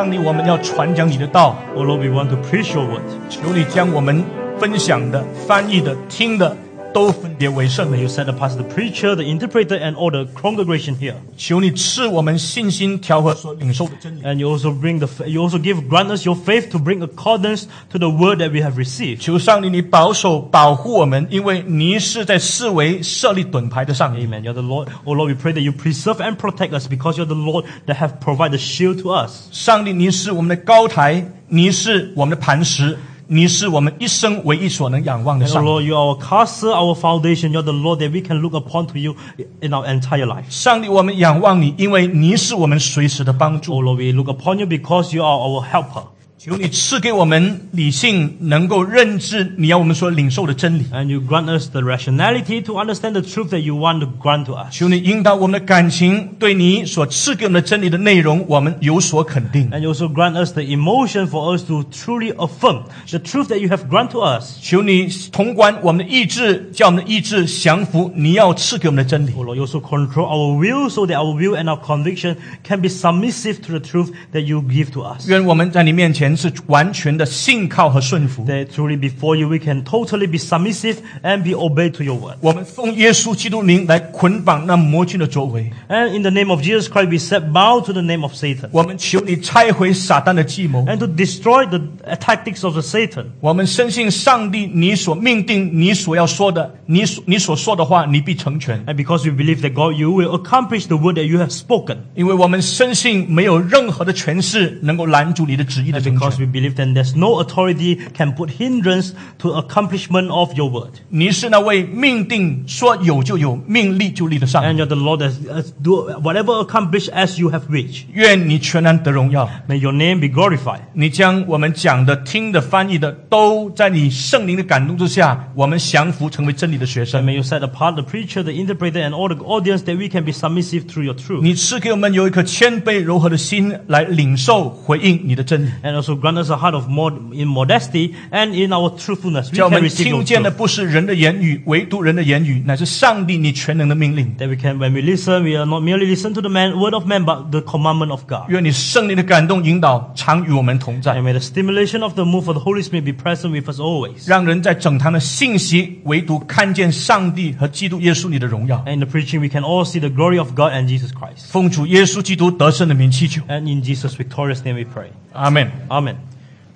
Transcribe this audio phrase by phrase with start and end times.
[0.00, 3.02] 上帝，我们要传讲你的道，Oh Lord, we want to preach your word.
[3.28, 4.24] 求你将我们
[4.58, 6.56] 分享的、翻译的、听的
[6.93, 7.91] 都分别为圣。
[7.91, 11.15] May you set apart the preacher, the interpreter, and all the congregation here.
[11.35, 14.21] 求你赐我们信心，调和所领受的真理。
[14.21, 17.65] And you also bring the, you also give grant us your faith to bring accordance
[17.89, 19.19] to the word that we have received.
[19.19, 24.25] 求上帝你保守保护我们，因为你是在四围设立盾牌的上帝。
[24.25, 24.43] Amen.
[24.43, 24.87] You're the Lord.
[25.03, 27.97] Oh Lord, we pray that you preserve and protect us because you're the Lord that
[27.97, 29.49] have provided the shield to us.
[29.51, 32.97] 上帝，你是我们的高台，你是我们的磐石，
[33.29, 35.69] 你是我们一生唯一所能仰望的 And oh 上帝。
[35.69, 37.51] Lord, you are our castle, our foundation.
[37.51, 39.15] You're the Lord that we can look upon to you
[39.61, 40.45] in our entire life.
[40.49, 43.73] 上帝，我们仰望你，因为你是我们随时的帮助。
[43.73, 46.03] Oh Lord, we look upon you because you are our helper.
[46.39, 50.83] 求你赐给我们理性，能够认知你要我们所领受的真理。
[50.93, 54.45] And you grant us the rationality to understand the truth that you want to grant
[54.45, 54.71] to us.
[54.71, 59.71] 求你引导我们的感情，对你所赐给我们的真理的内容，我们有所肯定。
[59.71, 63.57] And you also grant us the emotion for us to truly affirm the truth that
[63.57, 64.59] you have granted to us.
[64.61, 69.31] 求你统管我们的意志，叫我们的意志降服你要赐给我们的真理。
[69.31, 72.81] Oh Lord, you also control our will so that our will and our conviction can
[72.81, 75.27] be submissive to the truth that you give to us.
[75.27, 78.45] 愿我们在你面前 是完全的信靠和顺服。
[78.45, 82.35] That truly before you we can totally be submissive and be obeyed to your word.
[82.41, 85.71] 我们奉耶稣基督名来捆绑那魔君的作为。
[85.87, 88.69] And in the name of Jesus Christ, we set bow to the name of Satan
[88.71, 90.85] 我们求你拆毁撒旦的计谋。
[90.85, 91.79] and to destroy the
[92.15, 93.25] tactics of the Satan.
[93.39, 98.85] 我们深信上帝，你所命定、你所要说的，你所你所说的话，你必成全。
[98.85, 101.97] And because we believe that God, you will accomplish the word that you have spoken.
[102.15, 106.45] 因为我们深信没有任何的权势能够拦阻你的旨意的 And 成 because 全。
[106.45, 110.91] we believe that there's no authority can put hindrance to accomplishment of your word.
[111.09, 114.67] 你是那位命定说有就有、命立就立的上帝。
[114.69, 118.05] And you're the Lord that uh, do whatever accomplish as you have wished.
[118.13, 119.49] 愿你全然得荣耀。
[119.67, 120.81] May your name be glorified.
[120.93, 127.25] 你将我们讲的、听的、翻译的，都在你圣灵的感动之下，我们降服，成为真理的学 And 生。
[127.25, 130.23] may you set apart the preacher, the interpreter, and all the audience that we can
[130.23, 131.41] be submissive through your truth.
[131.41, 135.69] 你赐给我们有一颗谦卑柔和的心，来领受回应你的真理。
[135.83, 139.49] And also grant us a heart of mod- in modesty and in our truthfulness.
[139.51, 140.55] We 叫我 can 们 receive your 听见的 truth.
[140.55, 144.35] 不是人的言语，唯独人的言语，乃是上帝你全能的命令。
[144.37, 146.93] That we can, when we listen, we are not merely listen to the man, word
[146.93, 148.49] of man, but the commandment of God.
[148.49, 153.79] 愿你圣灵的感动引导常与我们同在 And，may the stimulation of the move of the Holy Spirit be present with us
[153.79, 154.27] always.
[154.27, 158.83] 让人在整堂的信息唯独看见上帝和基督耶稣你的荣耀。
[158.85, 161.51] And in the preaching, we can all see the glory of God and Jesus Christ.
[161.51, 165.09] 奉主耶稣基督得胜的名祈求， And in Jesus' victorious name we pray.
[165.32, 165.70] 阿门。
[165.88, 166.16] Amen.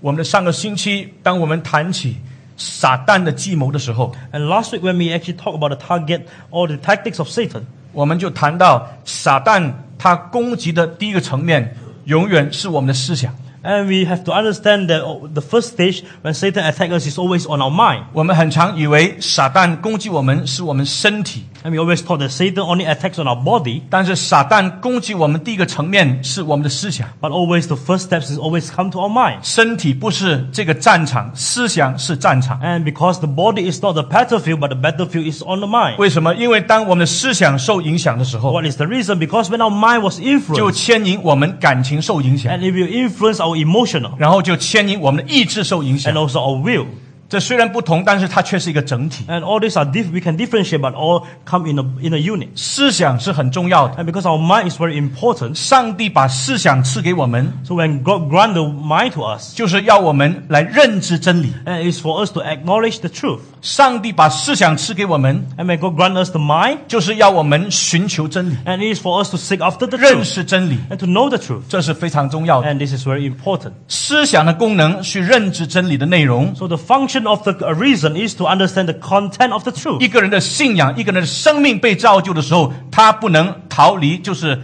[0.00, 2.16] 我们的上个星期，当我们谈起
[2.56, 13.34] 撒旦的计谋的时候，And last week when we actually talked about the target or the tactics of Satan, 我们就谈到撒旦他攻击的第一个层面，永远是我们的思想。
[13.64, 17.46] and we have to understand that oh, the first stage when Satan attacks us is always
[17.46, 18.04] on our mind.
[18.12, 27.07] 我们很常以为撒旦攻击我们是我们身体，And we always thought that Satan only attacks on our body, 但是撒旦攻击我们第一个层面是我们的思想。
[27.19, 29.39] but always the first steps is always come to our mind.
[29.43, 32.59] 身体不是这个战场，思想是战场。
[32.61, 35.97] And because the body is not the battlefield, but the battlefield is on the mind.
[35.97, 36.33] 为什么？
[36.35, 39.17] 因为当我们的思想受影响的时候， What is the reason?
[39.19, 45.97] Because when our mind was 就 influenced, 牵引我们感情受影响， and it will influence our emotional 然后就牵引我们的意志受影
[45.97, 46.13] and 响。
[46.13, 46.85] also our will.
[47.29, 49.23] 这虽然不同，但是它却是一个整体。
[49.27, 52.17] And all these are diff- we can differentiate, but all come in a, in a
[52.17, 52.47] unit.
[52.55, 54.03] 思想是很重要的。
[54.03, 59.21] And because our mind is very important, 上帝把思想赐给我们， so when God grant the mind to
[59.21, 61.53] us, 就是要我们来认知真理。
[61.65, 63.41] and it's for us to acknowledge the truth.
[63.61, 69.37] 上帝把思想赐给我们， And when God grant us the mind, 就是要我们寻求真理、 and it is for us to
[69.37, 71.61] seek after the 认 truth 识真理， and to know the truth.
[71.69, 72.73] 这是非常重要的。
[72.73, 73.73] And this is very important.
[73.87, 76.55] 思想的功能是认知真理的内容。
[76.55, 80.00] So the function of the reason is to understand the content of the truth.
[80.00, 84.60] 一个人的信仰，一个人的生命被造就的时候，他不能逃离，就是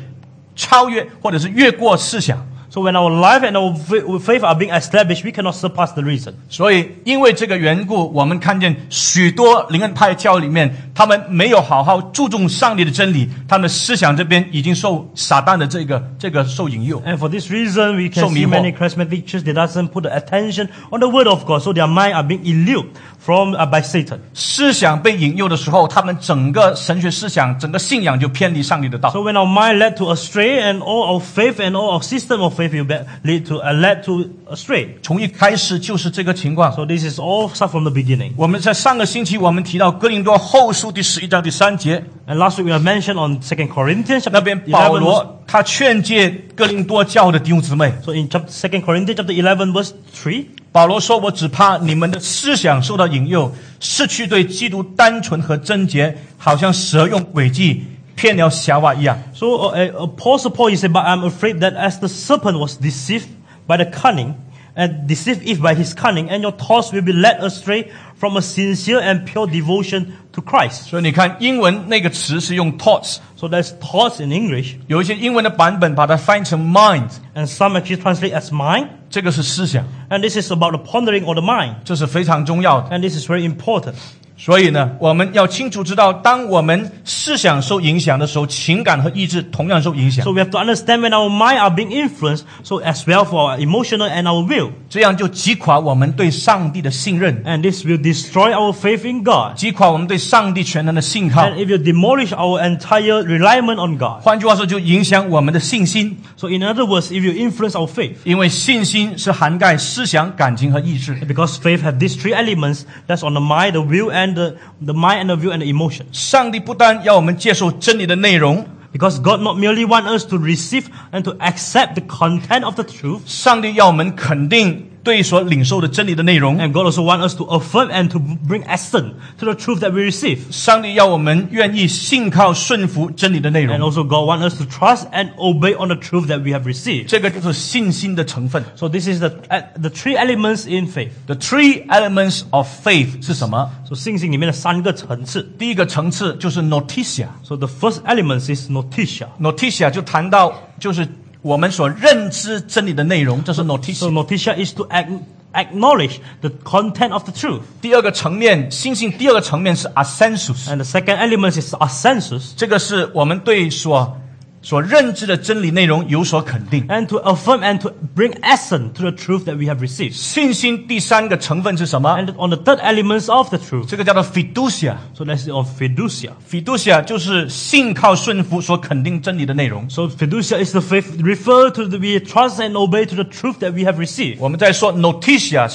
[0.57, 2.45] 超越或者是越过思想。
[2.70, 6.34] So when our life and our fa- faith are being established, we cannot surpass the reason.
[6.50, 17.02] 所以，因为这个缘故，我们看见许多灵恩派教里面，他们没有好好注重上帝的真理，他们的思想这边已经受撒旦的这个这个受引诱。
[17.04, 18.60] And for this reason, we can So see迷惑。
[18.60, 21.88] many charismatic churches they doesn't put the attention on the word of God, so their
[21.88, 22.88] mind are being eluded
[23.20, 24.20] from uh, by Satan.
[24.34, 29.12] 思想被引诱的时候，他们整个神学思想、整个信仰就偏离上帝的道。
[29.12, 32.42] So when our mind led to astray, and all our faith and all our system
[32.42, 34.89] of faith will be, lead to uh, led to astray.
[35.03, 36.73] 从一开始就是这个情况。
[36.73, 38.33] So this is all start from the beginning.
[38.37, 49.73] 我们在上个星期我们提到哥林多后书书第十一章第三节，And last week we have mentioned on Second Corinthians 那边保罗他劝诫哥林多教会的弟兄姊妹，So in Second Corinthians chapter eleven
[49.73, 57.85] verse three，保罗说：“我只怕你们的思想受到引诱，失去对基督单纯和贞洁，好像蛇用诡计
[58.20, 59.18] 骗了夏娃一样。
[59.34, 62.78] So uh, uh, Apostle Paul he said, but I'm afraid that as the serpent was
[62.78, 63.28] deceived
[63.68, 64.36] by the cunning,
[64.76, 68.42] and deceived Eve by his cunning, and your thoughts will be led astray from a
[68.42, 70.90] sincere and pure devotion to Christ.
[70.90, 78.88] 所以你看，英文那个词是用 thoughts， So there's thoughts in English, 有一些英文的版本把它翻译成 mind， and some actually translate as mind,
[79.10, 82.90] 这个是思想， and this is about the pondering of the mind, 这是非常重要的。
[82.90, 83.96] and this is very important.
[84.40, 93.40] 所以呢，我们要清楚知道，当我们思想受影响的时候，情感和意志同样受影响 So，we have to understand when our mind are being influenced, so as well for
[93.40, 101.42] our emotional and our will, 这样就击垮我们对上帝的信任， and this will destroy our faith in God, 击垮我们对上帝全能的信靠
[101.44, 104.22] and。it will demolish our entire reliance on God.
[104.22, 108.18] 换句话说，就影响我们的信心， So in other words, it will influence our faith.
[108.26, 111.16] 因为信心是涵盖思想、感情和意志。
[111.26, 114.56] Because faith have these three elements that's on the mind, the will, and the,
[114.86, 116.06] the mind and the will and the emotion.
[116.12, 122.76] 上帝不单要我们接受真理的内容， Because God not merely want us to receive and to accept the content of
[122.76, 126.59] the truth, 上帝要我们肯定 对所领受的真理的内容。
[126.59, 130.01] And God also want us to affirm and to bring essence to the truth that we
[130.01, 130.39] receive.
[130.51, 133.77] 上帝要我们愿意信靠顺服真理的内容。
[133.77, 137.07] And also God want us to trust and obey on the truth that we have received.
[137.07, 138.63] 这个就是信心的成分。
[138.77, 141.11] So this is the uh, the three elements in faith.
[141.27, 145.43] The three elements of faith 是什么？So 信心里面的三个层次。
[145.59, 147.29] 第一个层次就是 notitia。
[147.43, 149.91] So the first element is notitia.
[149.91, 151.07] 就谈到就是。
[151.43, 154.11] 我们所认知真理的内容，这是 noticia。
[154.11, 155.07] notitia is to ac-
[155.55, 157.63] acknowledge the content of the truth.
[157.81, 162.53] 第二个层面，信心第二个层面是 assensus，And the second element is assensus.
[162.57, 164.20] 这个是我们对所
[164.63, 166.87] 所认知的真理内容有所肯定。
[166.89, 170.13] and to affirm and to bring essence to the truth that we have received。
[170.13, 173.87] 信心第三个成分是什么？And on the third elements of the truth.
[173.89, 174.97] 这个叫做 fiducia。
[175.15, 176.33] So that's on fiducia.
[176.49, 179.89] fiducia 就是信靠顺服所肯定真理的内容。
[179.89, 183.73] So fiducia is the faith Refer to the we trust and obey to the truth that
[183.73, 184.39] we have received.
[184.41, 185.69] 我们在说 notitia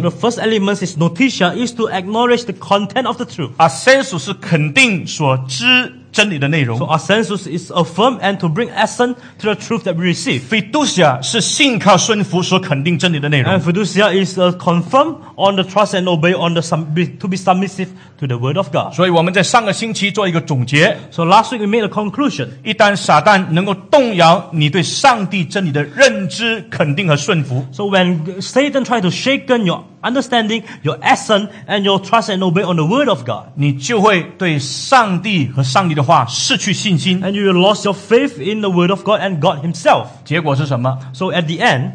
[0.00, 6.78] the first element is notitia is to acknowledge the content of the truth.，assensus 是肯定所知真理的内容。
[6.78, 10.42] So assensus is affirmed and to bring essence to the truth that we receive.
[10.48, 13.52] Fiducia 是信靠顺服所肯定真理的内容。
[13.52, 17.88] And fiducia is uh, a confirm on the trust and obey on the to be submissive
[18.18, 18.94] to the word of God.
[18.94, 20.96] 所以我们在上个星期做一个总结。
[21.10, 22.48] So last week we made a conclusion.
[22.62, 27.66] 一旦撒旦能够动摇你对上帝真理的认知、肯定和顺服。
[27.72, 32.75] So when Satan try to shake your understanding, your assent, and your trust and obey on
[32.75, 37.21] the word of God, 你就会对上帝和上帝的话失去信心。
[37.21, 40.07] and you will lose your faith in the word of God and God Himself.
[40.23, 40.99] 结果是什么？
[41.13, 41.91] So at the end,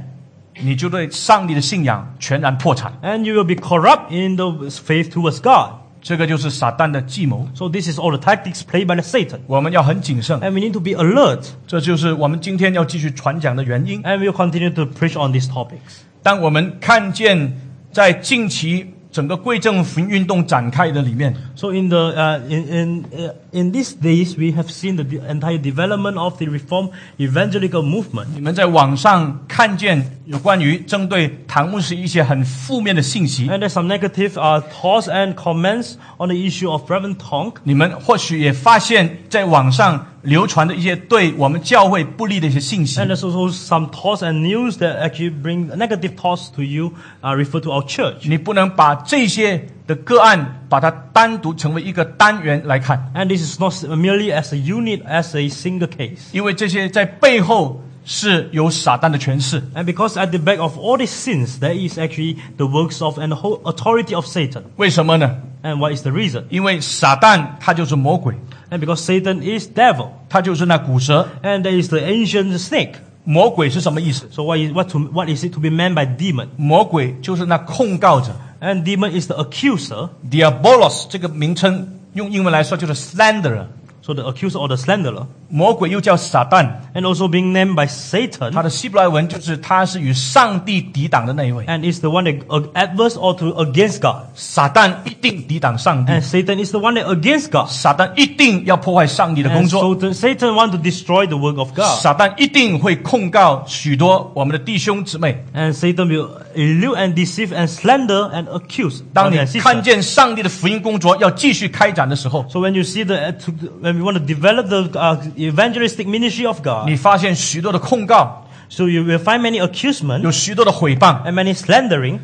[0.62, 2.92] 你就对上帝的信仰全然破产。
[3.02, 5.80] and you will be corrupt in the faith towards God.
[6.00, 9.40] 这个就是撒旦的计谋， So this is all the tactics played by the Satan.
[9.46, 10.38] 我们要很谨慎。
[10.40, 11.46] And we need to be alert.
[11.66, 14.02] 这就是我们今天要继续传讲的原因。
[14.02, 16.02] And we'll continue to preach on these topics.
[16.22, 17.58] 当我们看见
[17.91, 25.57] 在近期整个贵政府运动展开的里面，So in the uh, in in uh, in these days, we have seen the entire
[25.57, 28.27] development of the Reform evangelical movement.
[28.35, 37.55] 你们在网上看见有关于针对唐牧师一些很负面的信息，And there's some negative uh, thoughts and comments on the issue of Reverend Tong.
[37.63, 47.34] 你们或许也发现，在网上流传的一些对我们教会不利的一些信息 And。there's also some thoughts and news that actually bring negative thoughts to you, uh,
[47.36, 48.28] refer to our church.
[48.28, 56.20] 你不能把这些的个案把它单独成为一个单元来看， And this is not merely as a unit, as a single case.
[56.32, 59.62] 因为这些在背后是有撒旦的权势。
[59.74, 63.18] And because at the back of all these sins, there is actually the works of
[63.18, 64.62] and the whole authority of Satan.
[64.76, 65.36] 为什么呢？
[65.62, 66.44] And what is the reason?
[66.50, 68.34] 因为撒旦他就是魔鬼，
[68.70, 71.28] And because Satan is devil, 他就是那古蛇。
[71.42, 72.94] and there is the ancient snake.
[73.24, 74.28] 魔鬼是什么意思？
[74.30, 76.48] So what is what to, what is it to be meant by demon?
[76.56, 80.08] 魔鬼就是那控告者 And demon is the accuser.
[80.30, 83.64] ，diabolos 这个名称用英文来说就是 slanderer。
[84.08, 91.64] So the accuser or the slanderer, 魔鬼又叫撒旦， and also being named by Satan, 他的希伯来文就是他是与上帝抵挡的那一位。
[91.64, 94.24] and is the one that uh, adverse or to against God.
[94.34, 97.70] 撒旦一定抵挡上帝 And，Satan is the one that against God.
[97.70, 101.98] 撒旦一定要破坏上帝的工 And 作， Satan, Satan want to destroy the work of God.
[102.02, 105.42] 撒旦一定会控告许多我们的弟兄姊妹。
[105.54, 109.76] And Satan will elude and deceive and slander and accuse 当 brother 你 and 看
[109.78, 109.82] sister.
[109.82, 115.16] 见上帝的福音工作要继续开展的时候， So when you see the, uh, to, when we want to develop the uh,
[115.36, 122.18] evangelistic ministry of God, 你发现许多的控告， so you will find many accusement 有许多的诽谤， and many slandering.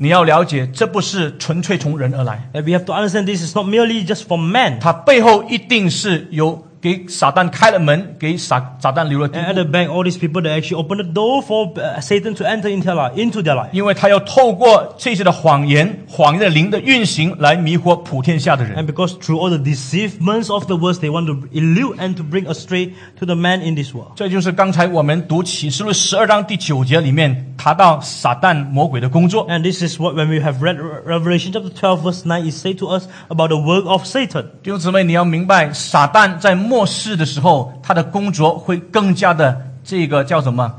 [0.00, 4.78] 你要了解，这不是纯粹从人而来， And we have to understand this is not merely just for man.
[4.78, 11.42] 它背后一定是有 给撒旦开了门，给撒撒旦留了地 And at 步， the back, all these people that actually open the door
[11.42, 13.14] for uh, Satan to enter into their life.
[13.16, 13.70] Into their life.
[13.72, 18.76] 因为他要透过这些的谎言、谎言的灵的运行来迷惑普天下的人。
[18.76, 22.22] And because through all the deceivements of the words, they want to elude and to
[22.22, 24.12] bring astray to the man in this world.
[24.14, 29.44] 这就是刚才我们读启示录十二章第九节里面谈到撒旦魔鬼的工作。
[29.48, 32.52] And this is what, when we have read Re- Revelation chapter 12, verse 9, it
[32.52, 34.44] say to us about the work of Satan.
[34.62, 40.73] 弟兄姊妹，你要明白，撒旦在 末世的时候，他的工作会更加的这个叫什么？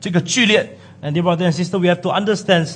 [0.00, 2.66] 这个剧烈，And dear brother and sister, we have to understand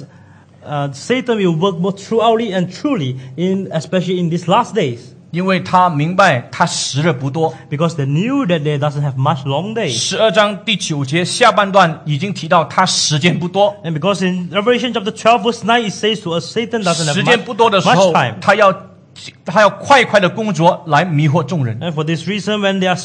[0.65, 4.99] uh, Satan will work thoroughly and truly, in, especially in these last days.
[5.33, 7.53] 因为他明白他时日不多。
[7.69, 9.91] Because they knew that they doesn't have much long days.
[9.91, 17.15] 十二章第九节下半段已经提到他时间不多，And because in Revelation chapter 12, verse 9, it says to us, Satan doesn't have
[17.25, 18.73] 间 much, 不多的时候他要
[19.45, 22.97] 他要快快的工作来迷惑众人，And for this reason, when they are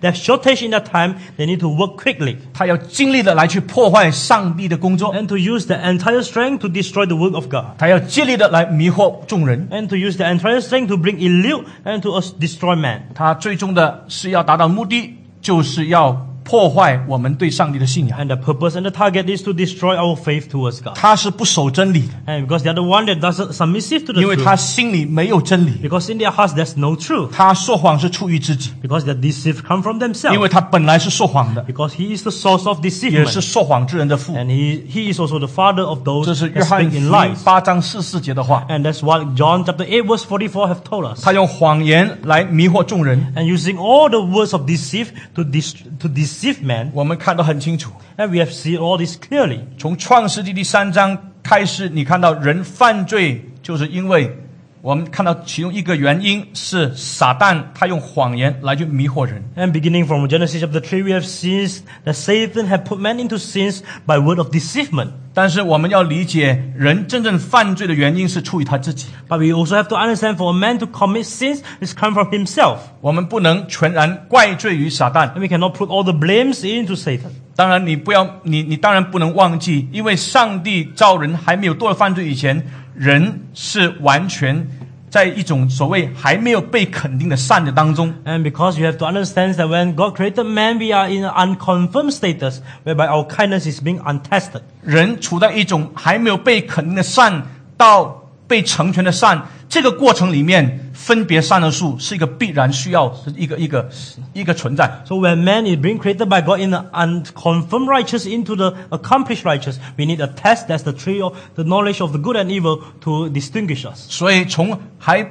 [0.00, 5.76] they have shortage in their time, they need to work quickly 他要尽力的来去破坏上帝的工作，and to use the
[5.76, 7.76] entire strength to destroy the work of God.
[7.78, 9.68] 他要尽力的来迷惑众人。
[9.70, 13.02] And to use the entire strength to bring elude and to destroy man.
[13.14, 18.17] 他最终的是要达到目的，就是要破坏我们对上帝的信仰。
[18.17, 20.93] And the purpose and the target is to destroy our faith towards God.
[20.95, 24.43] 他是不守真理的， And because they are the one that doesn't submissive to the 因为 truth.
[24.45, 27.31] 他心里没有真理， Because in their hearts there's no truth.
[27.33, 30.39] 他说谎是出于自己， Because their deceit come from 因 themselves.
[30.39, 33.27] 为他本来是说谎的， Because he is the source of 也 deceitment.
[33.27, 34.33] 是说谎之人的父。
[34.33, 36.95] And he, he is also the father of 这 those 是 that 约翰 speak 福
[36.97, 37.43] in 音 lies.
[37.43, 38.65] 八章四四节的话。
[38.69, 41.21] And that's what John chapter 8 verse 44 have told us.
[41.21, 46.30] 他用谎言来迷惑众人， And using all the words of deceit to, dis- to deceive
[46.62, 46.90] man.
[46.92, 47.92] 我们看得很清楚。
[48.16, 49.60] And we have seen all this clearly.
[49.78, 54.36] 从创世纪第三章开始，你看到人犯罪，就是因为
[54.81, 59.43] 我们看到其中一个原因是撒旦他用谎言来去迷惑人。
[59.57, 61.67] And beginning from Genesis chapter 3, we have seen
[62.05, 65.09] that Satan had put man into sins by word of deceivement.
[65.33, 72.13] 但是我们要理解，人真正犯罪的原因是出于他自己， But we also have to understand for a man to commit sins is come
[72.13, 72.77] from himself.
[73.01, 75.33] 我们不能全然怪罪于撒旦。
[75.33, 77.31] And we cannot put all the blames into Satan.
[77.55, 82.65] 当然，你不要，你你当然不能忘记，因为上帝造人还没有堕了犯罪以前，
[83.02, 84.64] 人是完全
[85.10, 88.14] 在一种所谓还没有被肯定的善的当中。
[88.24, 92.12] And because you have to understand that when God created man, we are in an unconfirmed
[92.12, 94.60] status whereby our kindness is being untested.
[94.84, 97.42] 人处在一种还没有被肯定的善
[97.76, 98.21] 到
[98.52, 103.88] 被成全的善这个过程里面，分别善的树是一个必然需要，是一个一个
[104.34, 105.00] 一个存在。
[105.06, 109.76] So when man is being created by God in the unconfirmed righteous into the accomplished righteous,
[109.96, 112.82] we need a test that's the tree of the knowledge of the good and evil
[113.00, 114.06] to distinguish us.
[114.10, 115.26] 所以从还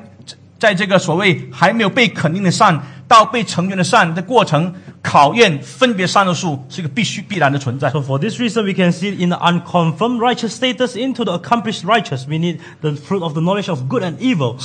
[0.58, 7.91] 在这个所谓还没有被肯定的善到被成全的善的过程，考验分别善恶树是一个必须必然的存在。
[7.91, 11.85] So for this reason, we can see in the unconfirmed righteous status into the accomplished
[11.85, 14.57] righteous, we need the fruit of the knowledge of good and evil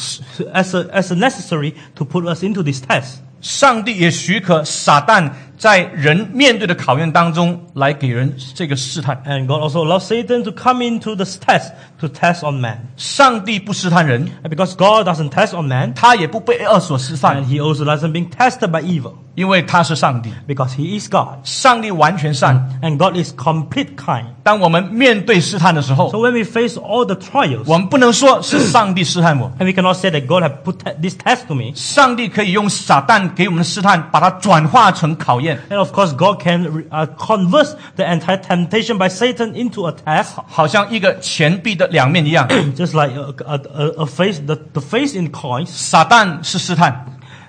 [0.54, 3.22] as a, as a necessary to put us into this test.
[3.42, 9.22] 上帝也许可撒旦 在人面对的考验当中来给人这个试探。
[9.26, 12.80] And God also allows Satan to come into this test to test on man.
[12.98, 18.30] 上帝不试探人， And because God doesn't test on man, 他也不被恶所试 and 探， he also doesn't being
[18.30, 20.32] tested by evil 因为他是上帝。
[20.48, 21.40] because he is God.
[21.44, 22.80] 上帝完全善。
[22.82, 24.26] And God is complete kind.
[24.44, 30.26] 当我们面对试探的时 So 候， when we face all the trials, 我们不能说是上帝试探我， and we cannot say that
[30.26, 31.72] God have put te- this test to me.
[31.76, 39.88] 上帝可以用撒旦给我们的试探，把它转化成考 验， And of course, God can uh, convert the entire temptation by Satan into
[39.88, 42.48] a test, 好像一个钱币的两面一样。
[42.76, 47.06] just like a, a, a, a face, the, the face in coins, 撒旦是试探，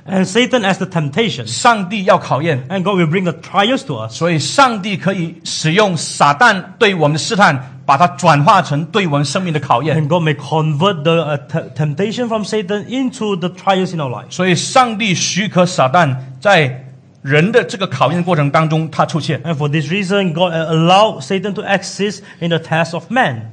[0.06, 1.46] and Satan as the temptation.
[1.46, 4.12] 上帝要考验， And God will bring the trials to us.
[4.12, 9.96] 所以上帝可以使用撒旦对我们的试探，把它转化成对我们生命的考验。
[9.96, 14.10] And God may convert the uh, t- temptation from Satan into the trials in our
[14.10, 14.26] life.
[14.30, 16.85] 所以，上帝许可撒旦在
[17.27, 19.43] 人的这个考验过程当中，他出现。
[19.43, 23.51] And for this reason, God uh, allowed Satan to exist in the test of man.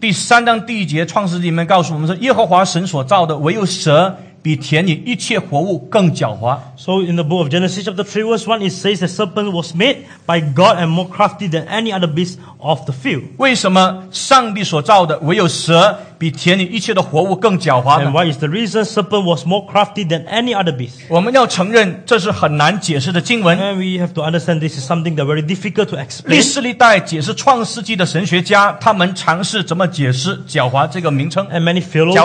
[0.00, 6.58] 第三章第一节，创世纪里面告诉我们说，耶和华神所造的，唯有蛇比田里一切活物更狡猾。
[6.76, 9.72] So in the book of Genesis of the three verse 1, it says the serpent was
[9.74, 13.22] made by God and more crafty than any other beast of the field.
[13.36, 21.00] 为什么上帝所造的唯有蛇比田里一切的活物更狡猾 And？what is the reason serpent was more crafty than any other beast?
[21.08, 23.58] 我们要承认这是很难解释的经文。
[23.58, 26.28] And we have to understand this is something that very difficult to explain.
[26.28, 31.48] 历史历代解释创世纪的神学家，他们尝试怎么解释“狡猾”这个名称。
[31.48, 31.80] And many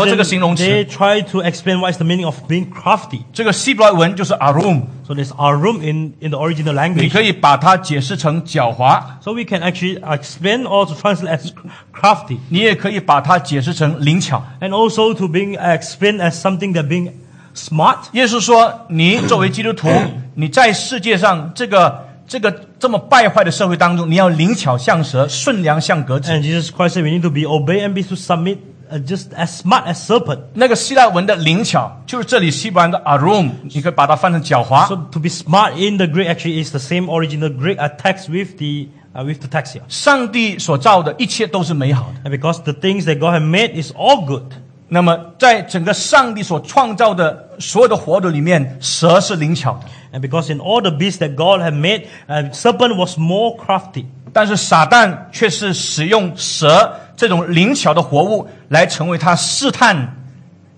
[0.06, 0.66] 这个形容词。
[0.66, 3.22] they try to explain what is the meaning of being crafty.
[3.32, 7.12] 这个希伯来文就是 arum，So this arum in in the original 你 language.
[7.12, 11.52] 可以把它解释成狡猾，So we can actually explain or to translate as
[11.94, 14.44] crafty, 你也可以把它解释成灵巧。
[14.62, 17.12] and also to being uh, explained as something that being
[17.54, 17.98] smart.
[18.14, 19.88] 耶稣说：“你作为基督徒，
[20.34, 26.32] 你在世界上这个这个这么败坏的社会当中，你要灵巧像蛇，顺良像鸽子。
[26.32, 28.58] And Jesus Christ said we need to be obey and be to submit
[29.07, 30.39] just as smart as serpent.
[30.55, 34.89] ”那个希腊文的灵巧，就是这里希伯来的 arum，你可以把它翻成狡猾。
[34.89, 38.29] So to be smart in the Greek actually is the same original Greek uh, text
[38.29, 39.83] with the uh, with the text here.
[39.89, 42.31] 上帝所造的一切都是美好的。
[42.31, 44.53] And because the things that God has made is all good.
[44.93, 53.57] 那么，在整个上帝所创造的所有的活的里面，蛇是灵巧的， And because in all the beasts that God had made, uh, serpent was more
[53.57, 54.07] crafty.
[54.36, 60.14] 但是撒旦却是使用蛇这种灵巧的活物来成为他试探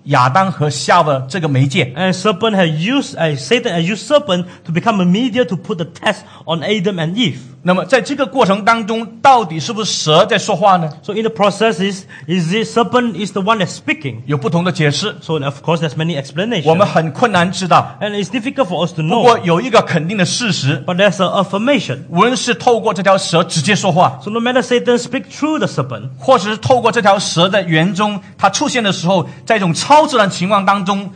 [0.04, 1.92] 亚当和夏娃这个媒介。
[1.96, 5.86] And serpent had used, uh, Satan had used serpent to become a media to put the
[5.86, 7.40] test on Adam and Eve.
[7.64, 14.22] 那么，在这个过程当中，到底是不是蛇在说话呢？So in the process is, is the serpent is the one that's speaking.
[14.26, 16.70] 有不同的解释，So of course there's many explanations.
[16.70, 17.98] 我们很困难知道。
[18.00, 19.44] And it's difficult for us to know.
[19.44, 22.04] 有一个肯定的事实，But there's an affirmation.
[22.10, 31.12] 无论是透过这条蛇直接说话，So no matter Satan speak through the serpent, 或者是透过这条蛇在园中，它出现的时候，在一种超自然情况当中，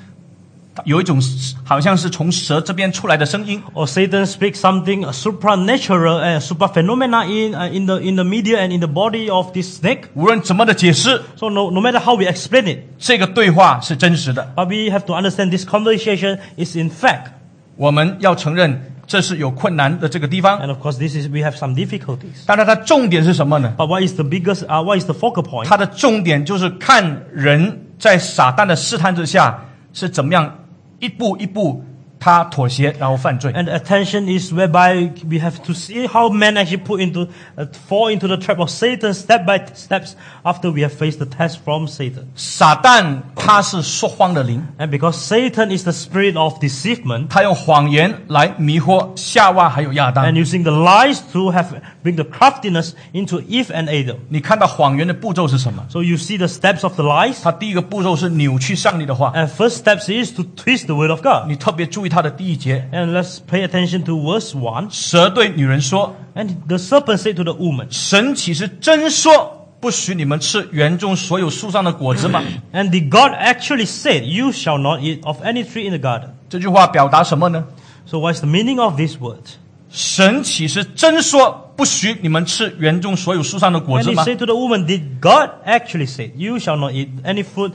[0.84, 1.18] 有一种
[1.64, 3.62] 好像是从蛇这边出来的声音。
[3.72, 8.58] or Satan speaks something supernatural and super phenomena in, uh, in, the, in the media
[8.58, 10.02] and in the body of this snake.
[10.14, 14.52] 无论怎么的解释， So no, no matter how we explain it, 这个对话是真实的。
[14.54, 17.28] but we have to understand this conversation is in fact.
[17.76, 22.42] 我们要承认这是有困难的这个地方， And of course, this is, we have some difficulties.
[22.44, 23.72] 但是它重点是什么呢？
[23.78, 25.64] But what is the biggest, uh, what is the focal point?
[25.64, 30.58] 它的重点就是看人在撒旦的试探之下是怎么样
[31.00, 31.84] 一步一步
[32.18, 33.52] 他妥协，然后犯罪。
[33.52, 38.10] And attention is whereby we have to see how men actually put into, uh, fall
[38.10, 41.86] into the trap of Satan step by steps after we have faced the test from
[41.86, 42.24] Satan.
[42.34, 51.66] 撒旦他是说谎的灵， And because Satan is the spirit of deceivement, 他用谎言来迷惑夏娃还有亚当 and。using the lies to have
[52.02, 54.16] bring the craftiness into Eve and Adam.
[54.28, 55.84] 你看到谎言的步骤是什么？
[55.90, 57.36] So you see the steps of the lies.
[57.42, 59.32] 他第一个步骤是扭曲上帝的话。
[59.34, 61.48] And first steps is to twist the word of God.
[61.48, 64.88] 你特别注意他的第一节， And let's pay attention to verse 1.
[64.90, 74.50] 蛇对女人说 And the serpent said to the woman,：“ 神岂是真说不许你们吃园中所有树上的果子吗 and the God actually said, You
[74.50, 77.64] shall not eat of any tree in the garden.？” 这句话表达什么呢？
[78.06, 79.42] So what's the meaning of this word?
[79.90, 84.24] 神岂是真说 不许你们吃园中所有树上的果 And 子 he 吗？
[84.24, 87.72] said to the woman, Did God actually say, You shall not eat any fruit,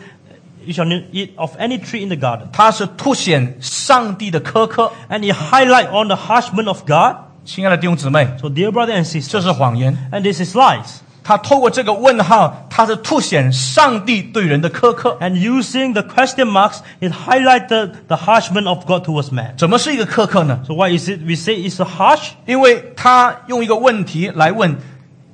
[0.65, 2.47] you shall not eat of any tree in the garden?
[2.51, 4.91] 他是凸显上帝的苛刻。
[5.09, 7.15] And he highlight on the harshment of God.
[7.45, 9.97] 亲爱的弟兄姊妹， So dear brother and sister, 这是谎言。
[10.11, 10.99] and this is lies.
[11.25, 15.17] 他透过这个问号，他是凸显上帝对人的苛刻。
[15.21, 19.55] And using the question marks, it highlighted the harshment of God towards man.
[19.55, 20.61] 怎么是一个苛刻呢？
[20.67, 21.19] So what is it?
[21.23, 24.77] We say it's a harsh 因为他用一个问题来问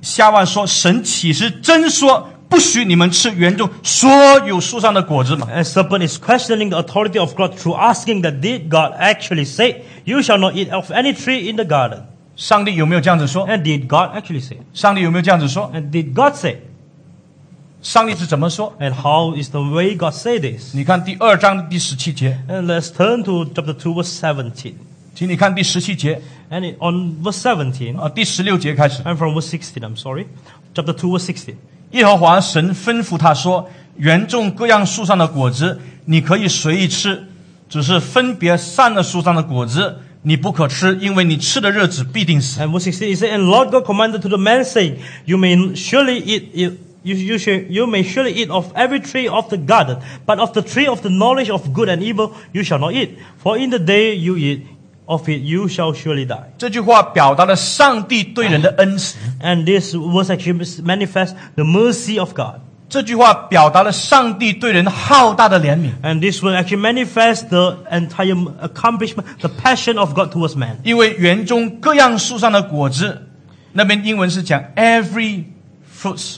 [0.02, 4.10] 夏娃说：“神岂是真说不许你们吃园中所
[4.46, 9.82] 有树上的果子吗 And serpent is questioning the authority of God through asking that did God actually say,
[10.04, 12.02] You shall not eat of any tree in the garden?
[12.35, 14.57] 上帝有没有这样子说？And did God actually say?
[14.73, 16.57] 上帝有没有这样子说？And did God say?
[17.81, 20.73] 上帝是怎么说？And how is the way God say this?
[20.73, 24.73] 你看第二章第十七节，And let's turn to chapter 2 verse 17.
[25.13, 29.03] 请你看第十七节 And it, on verse 17, 啊，第十六节开始。
[29.03, 30.27] and from verse 16, I'm sorry.
[30.73, 31.55] Chapter 2 verse 16.
[31.91, 37.27] 耶和华神吩咐他说：“园中各样树上的果子，你可以随意吃，
[37.69, 42.60] 只是分别善恶树上的果子，你不可吃，因为你吃的日子必定死。
[42.60, 45.74] And verse 16 it says, And Lord God commanded to the man, saying, You may
[45.74, 46.72] surely eat it.
[47.04, 50.52] You, you, shall, you may surely eat of every tree of the garden, but of
[50.52, 53.16] the tree of the knowledge of good and evil you shall not eat.
[53.38, 54.66] For in the day you eat
[55.06, 56.52] of it, you shall surely die.
[56.58, 59.16] ”这句话表达了上帝对人的恩慈。
[59.40, 62.60] And this verse actually manifests the mercy of God.
[62.92, 70.78] 这句话表达了上帝对人浩大的怜悯， And this will actually manifest the entire accomplishment, the passion of God towards man.
[70.84, 73.26] 因为园中各样树上的果子，
[73.72, 75.44] 那边英文是讲 every
[76.00, 76.36] fruits，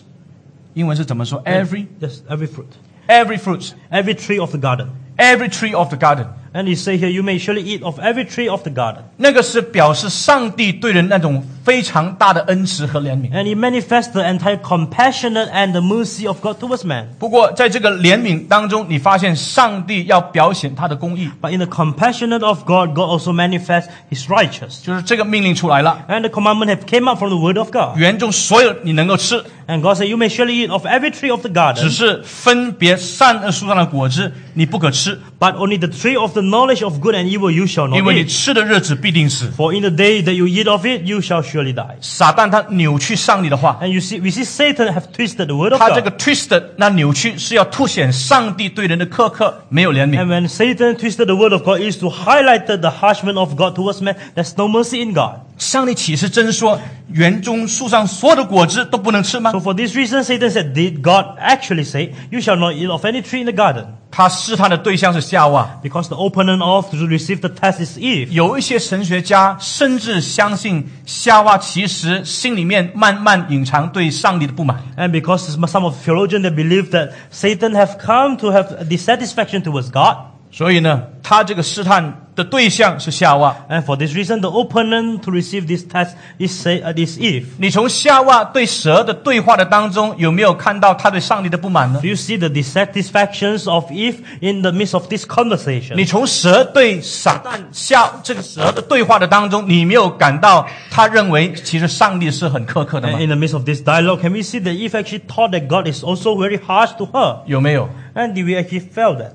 [0.75, 1.40] 英文是怎么说？
[1.45, 2.66] every Yes, every fruit.
[3.07, 4.88] every fruits Every tree of the garden.
[5.16, 8.25] every tree of the garden， And he say here, you may surely eat of every
[8.25, 9.03] tree of the garden.
[9.19, 13.31] 那个是表示上帝对人那种非常大的恩慈和怜悯。
[13.31, 17.07] And he manifests the entire compassionate and the mercy of God towards man.
[17.21, 24.83] 不过，在这个怜悯当中，你发现上帝要表显他的公义， But in the compassionate of God, God also manifests his righteous.
[24.83, 27.97] 就是这个命令出来了， And the commandment have came up from the word of God.
[27.97, 31.88] 园中所有你能够吃， And God said, you may surely eat of every tree of the 只 garden,
[31.90, 37.99] 是分别善恶树上的果子你不可吃， but only the tree of the knowledge of good and evil you shall 因
[37.99, 38.29] not 为你 eat.
[38.29, 39.51] 吃的日子必定死。
[39.57, 41.97] For in the day that you eat of it, you shall surely die.
[42.01, 46.21] 撒旦他扭曲上帝的话， And you see, we see Satan have twisted the word of 他这个 God.
[46.21, 53.55] twisted 那扭曲是要凸显上帝对人的苛刻没有怜悯 And。when Satan twisted the word of God, is to highlight the harshment of
[53.57, 54.16] God towards man.
[54.35, 55.40] There's no mercy in God.
[55.59, 56.81] 上帝岂是真说
[57.12, 63.21] 园中树上所有的果子都不能吃吗 So？for this reason, Satan said, did God actually say, you shall not eat of any
[63.21, 63.85] tree in the garden?
[64.15, 65.78] 他试探的对象是夏娃。
[65.84, 68.30] Because the opening of to receive the test is Eve.
[68.30, 74.82] 有一些神学家甚至相信夏娃其实心里面慢慢隐藏对上帝的不满。
[74.95, 80.35] And because some of theologians they believe that Satan have come to have dissatisfaction towards God.
[80.53, 83.55] 所以呢，他这个试探的对象是夏娃。
[83.69, 87.45] And for this reason, the opponent to receive this test is, say, uh, is Eve.
[87.59, 95.95] 你从夏娃对蛇的对话的当中，有没有看到他对上帝的不满呢 Do？you see the dissatisfactions of Eve in the midst of this conversation?
[95.95, 105.69] 你从蛇对撒旦夏这个蛇的对话的当中，你没有感到他认为其实上帝是很苛刻的吗 And？in the midst of this dialogue, can we see that Eve actually thought that
[105.69, 107.43] God is also very harsh to her?
[107.47, 107.88] 有没有？
[108.16, 109.35] And did we actually feel that?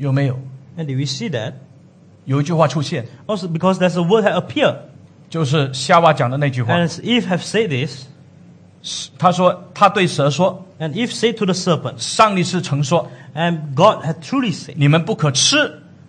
[0.00, 0.38] 有没有？
[0.78, 1.54] And did we see that?
[2.24, 4.76] 有一句话出现， Also because there's a word that appeared.
[5.28, 6.74] 就是夏娃讲的那句话。
[6.74, 8.04] And Eve have said this,
[9.18, 15.56] 他说，他对蛇说 and Eve said to the serpent,：“ 上帝是曾说， and God had truly said, 你们不可吃，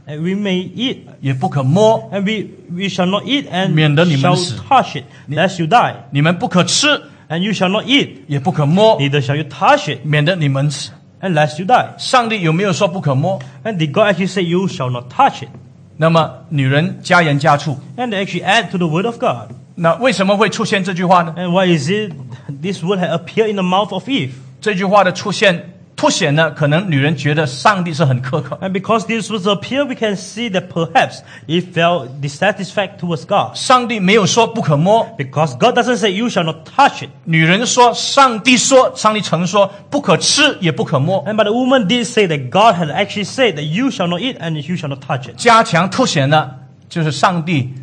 [0.06, 4.56] and we may eat, 也不可摸； and we, we shall not eat, and 免得你们 shall 死。
[4.68, 5.96] touch it, lest you die.
[6.12, 10.92] 你们不可吃， And you shall not eat, 也不可摸， neither shall you touch it, 免得你们死。
[11.22, 11.94] and lest you die.
[11.98, 13.40] 上帝有没有说不可摸？
[13.64, 15.50] And did God actually say, you shall not touch it?
[15.98, 19.50] 那么女人加盐加醋， And they actually add to the word of God.
[19.76, 21.34] 那为什么会出现这句话呢？
[21.38, 22.14] And why is it
[22.62, 24.32] this word had appeared in the mouth of Eve?
[24.62, 33.00] 这句话的出现， 凸显了可能女人觉得上帝是很苛刻， And because this was appear, we can see that perhaps Eve felt dissatisfied
[33.00, 33.56] towards God.
[33.56, 37.10] 上帝没有说不可摸， Because God doesn't say you shall not touch it.
[37.24, 44.08] 女人说上帝说，上帝曾说不可吃也不可摸， And but the woman did say that God had actually said that you shall
[44.08, 45.36] not eat and you shall not touch it.
[45.36, 47.74] 加强凸显了就是上帝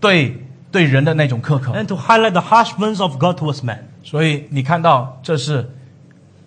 [0.00, 1.70] 对对人的那种苛刻。
[1.72, 3.88] And to highlight the harshness of God towards man.
[4.02, 5.70] 所以你看到，这是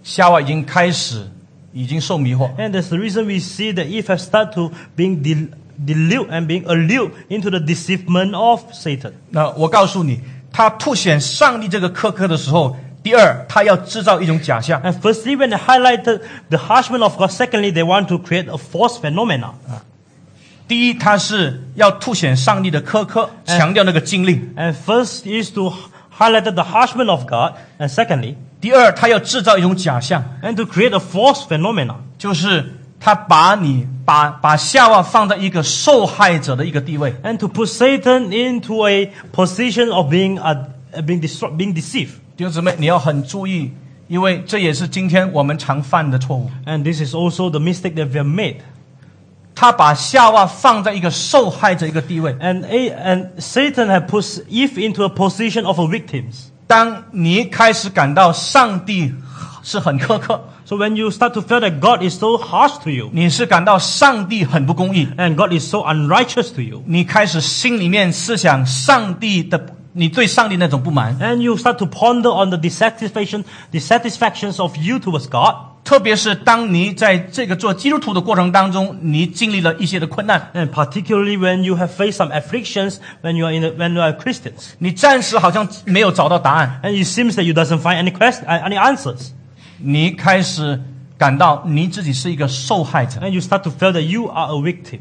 [0.08, 1.30] 夏娃已经开始，
[1.72, 2.56] 已经受迷惑。
[2.58, 5.50] And that's the reason we see that Eve has started to being del-
[5.86, 9.14] deluded and being allured into the deceivement of Satan.
[9.30, 10.22] 那我告诉你，
[10.52, 14.82] 他凸显上帝这个苛刻的时候，第二，他要制造一种假象。
[14.84, 18.58] And firstly, when they highlighted the harshness of God, secondly, they want to create a
[18.58, 19.54] false phenomena.
[20.68, 25.74] 第一，他是要凸显上帝的苛刻，强调那个禁令； And first is to
[26.18, 31.96] highlight the harshness of God, and secondly, 第二，他要制造一种假象， and to create a false phenomena.
[32.18, 37.14] 就是他把你把把夏娃放在一个受害者的一个地位。
[37.24, 40.66] And to put Satan into a position of being, uh,
[41.06, 42.12] being, destro- being deceived.
[42.38, 43.72] 弟兄姊妹，你要很注意，
[44.08, 46.50] 因为这也是今天我们常犯的错误。
[46.66, 48.58] And this is also the mistake that we have made.
[49.54, 52.34] 他把夏娃放在一个受害者一个地位。
[52.36, 56.32] And, A- and Satan had put Eve into a position of a victim.
[56.68, 59.14] 当你开始感到上帝
[59.62, 65.36] 是很苛刻， So when you start to feel that God is so harsh to you, 你是感到上帝很不公义， and
[65.36, 73.44] God is so unrighteous to you, 你开始心里面思想上帝的，你对上帝那种不满， and you start to ponder on the dissatisfaction,
[73.72, 75.56] dissatisfactions of you towards God,
[75.89, 84.01] 特别是当你在这个做基督徒的过程当中，你经历了一些的困难，and particularly when you have faced some afflictions when you are in a, when you
[84.03, 89.29] are Christians, 你暂时好像没有找到答案，and it seems that you doesn't find any question any answers,
[89.79, 90.79] 你开始
[91.17, 94.99] 感到你自己是一个受害者，and you start to feel that you are a victim.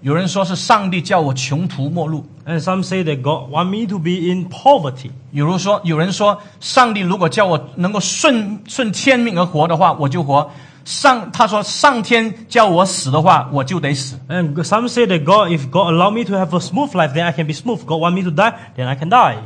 [0.00, 5.10] 有人说是上帝叫我穷途末路，And some say that God want me to be in poverty.
[5.32, 10.50] 有如说有人说上帝如果叫我能够顺顺天命而活的话，我就活。
[10.84, 14.18] 上他说上天叫我死的话，我就得死。
[14.28, 17.32] And some say that God, if God allow me to have a smooth life, then I
[17.32, 17.84] can be smooth.
[17.84, 19.36] God want me to die, then I can die.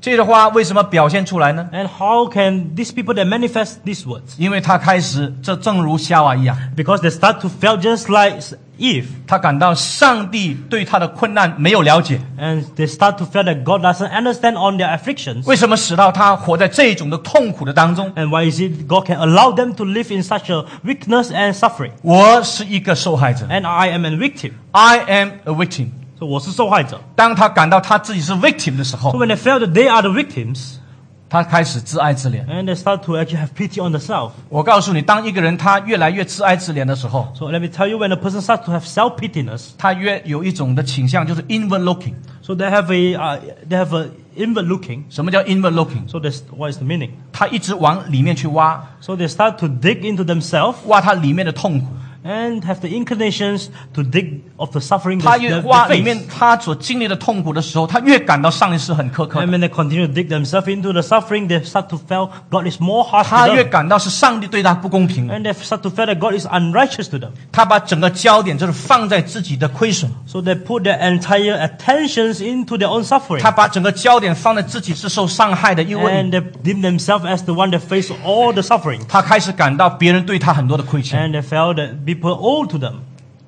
[0.00, 1.68] 这个话为什么表现出来呢？
[1.72, 4.34] And how can these people that manifest these words?
[4.38, 8.40] 因为他开始这正如夏娃一样， Because they start to feel just like
[8.78, 9.06] Eve.
[9.26, 15.44] 他感到上帝对他的困难没有了解， And they start to feel that God doesn't understand on their afflictions.
[15.46, 18.12] 为什么使到他活在这种的痛苦的当中？
[18.14, 21.52] And why is it God can allow them to live in such a weakness and
[21.52, 21.90] suffering?
[22.02, 24.52] 我是一个受害者 And I am a victim.
[24.70, 25.88] ，I am a victim。
[26.20, 27.00] So 我是受害者。
[27.14, 30.76] 当他感到他自己是 victim 的时 So 候， when they feel that they are the victims,
[31.28, 32.46] 他开始自哀自怜。
[32.46, 34.30] and they start to actually have pity on themselves.
[34.48, 41.82] 我告诉你，当一个人他越来越自哀自怜的时候， So let me tell you, when a person starts to have self-pityness, 他越有一种的倾向，就是 inward
[41.82, 42.14] looking。
[42.40, 45.02] so they have a uh, they have a inward looking.
[45.10, 46.08] 什么叫 inward looking？
[46.08, 47.10] So that's what is the meaning.
[47.32, 51.88] 他一直往里面去挖， So they start to dig into themselves 挖他里面的痛苦。
[52.24, 55.94] and have the inclinations to dig of the suffering 他 that 越 they 挖 they
[55.94, 56.28] 里面 face.
[56.36, 59.58] 他所经历的痛苦的时候，他越感到上帝是很苛刻 And 的。
[59.58, 62.80] when they continue to dig themselves into the suffering, they start to feel God is
[62.80, 63.68] more harsh 他 to 越 them.
[63.70, 67.30] 感到是上帝对他不公平， And they start to feel that God is unrighteous to them.
[67.52, 73.40] 他把整个焦点就是放在自己的亏损， So they put their entire attentions into their own suffering.
[73.40, 79.00] 他把整个焦点放在自己是受伤害的，因为 And they deem themselves as the one that face all the suffering.
[79.08, 82.94] 他开始感到别人对他很多的亏欠， And they felt that people owe to them.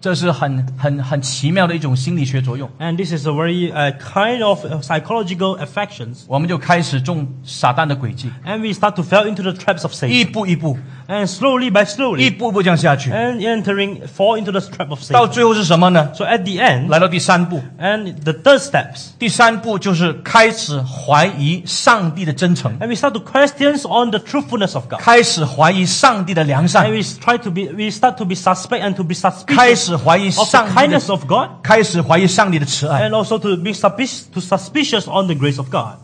[0.01, 2.71] 这是很很很奇妙的一种心理学作用。
[2.79, 6.19] And this is a very uh, kind of uh, psychological affections.
[6.29, 10.31] 我们就开始中撒旦的诡计， And we start to fall into the traps of 一 Satan.
[10.31, 15.27] 步一步， And slowly by 一 slowly, 步步这样下去， and entering, fall into the trap of 到
[15.27, 15.29] Satan.
[15.29, 16.11] 最后是什么呢？
[16.15, 23.87] So at the end, 来到第三步， and the third steps, 第三步就是开始怀疑上帝的真诚， and we start to questions
[23.87, 25.01] on the truthfulness of God.
[25.01, 29.15] 开始怀疑上帝的良 And 善， we try to be, we start to be suspect and to be
[29.47, 33.09] 开 suspicious 始怀疑 of the 上帝 kindness 的， of God, 开始怀疑上帝的慈爱。
[33.09, 35.95] and also to be suspicious, to suspicious on the grace of God.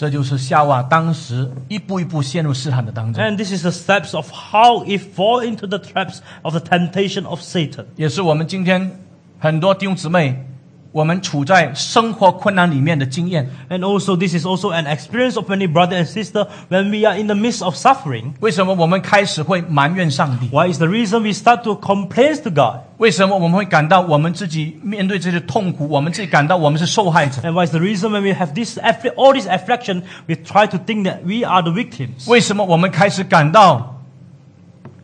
[0.00, 7.26] 这就是夏娃当时一步一步陷入试探的当中，And this is the steps of how it fall into the traps of the temptation
[7.26, 7.84] of Satan.
[7.96, 8.98] 也是我们今天
[9.38, 10.42] 很多弟兄姊妹，
[10.91, 13.49] 我们处在生活困难里面的经验。
[13.69, 17.19] And also, this is also an experience of many brother and sister when we are
[17.19, 18.31] in the midst of suffering.
[18.39, 20.47] 为什么我们开始会埋怨上帝？
[20.53, 22.83] Why is the reason we start to complain to God?
[22.97, 27.41] 为什么我们会感到我们自己面对这些痛苦，我们自己感到我们是受害者？
[27.41, 30.65] And why is the reason when we have this affli- all this affliction, we try
[30.65, 32.29] to think that we are the victims?
[32.29, 34.01] 为什么我们开始感到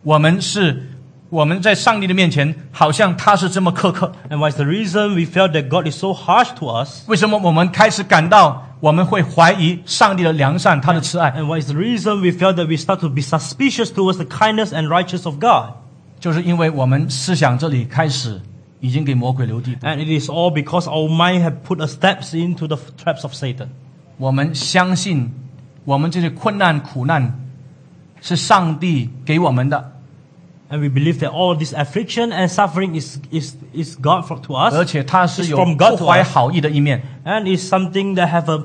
[0.03, 0.87] 我们是
[1.28, 7.02] 我们在上帝的面前，好像他是这么苛刻？And what's the reason we felt that God is so harsh to us?
[7.08, 14.68] 为什么我们开始感到我们会怀疑上帝的良善、他的慈爱？And what's the reason we felt that we start to be suspicious towards the kindness
[14.68, 15.74] and righteousness of God?
[16.20, 18.40] 就是因为我们思想这里开始
[18.78, 23.68] 已经给魔鬼留地步，And it is all because our mind have put a steps into the traps of Satan.
[24.16, 25.32] 我们相信
[25.84, 27.40] 我们这些困难苦难
[28.20, 29.95] 是上帝给我们的，
[30.69, 34.73] And we believe that all this affliction and suffering is, is, is God for, to us.
[34.73, 36.31] 而且他是 It's 有 from God 不 to 怀 us.
[36.31, 37.01] 好意的一面。
[37.25, 38.63] And it's something that have a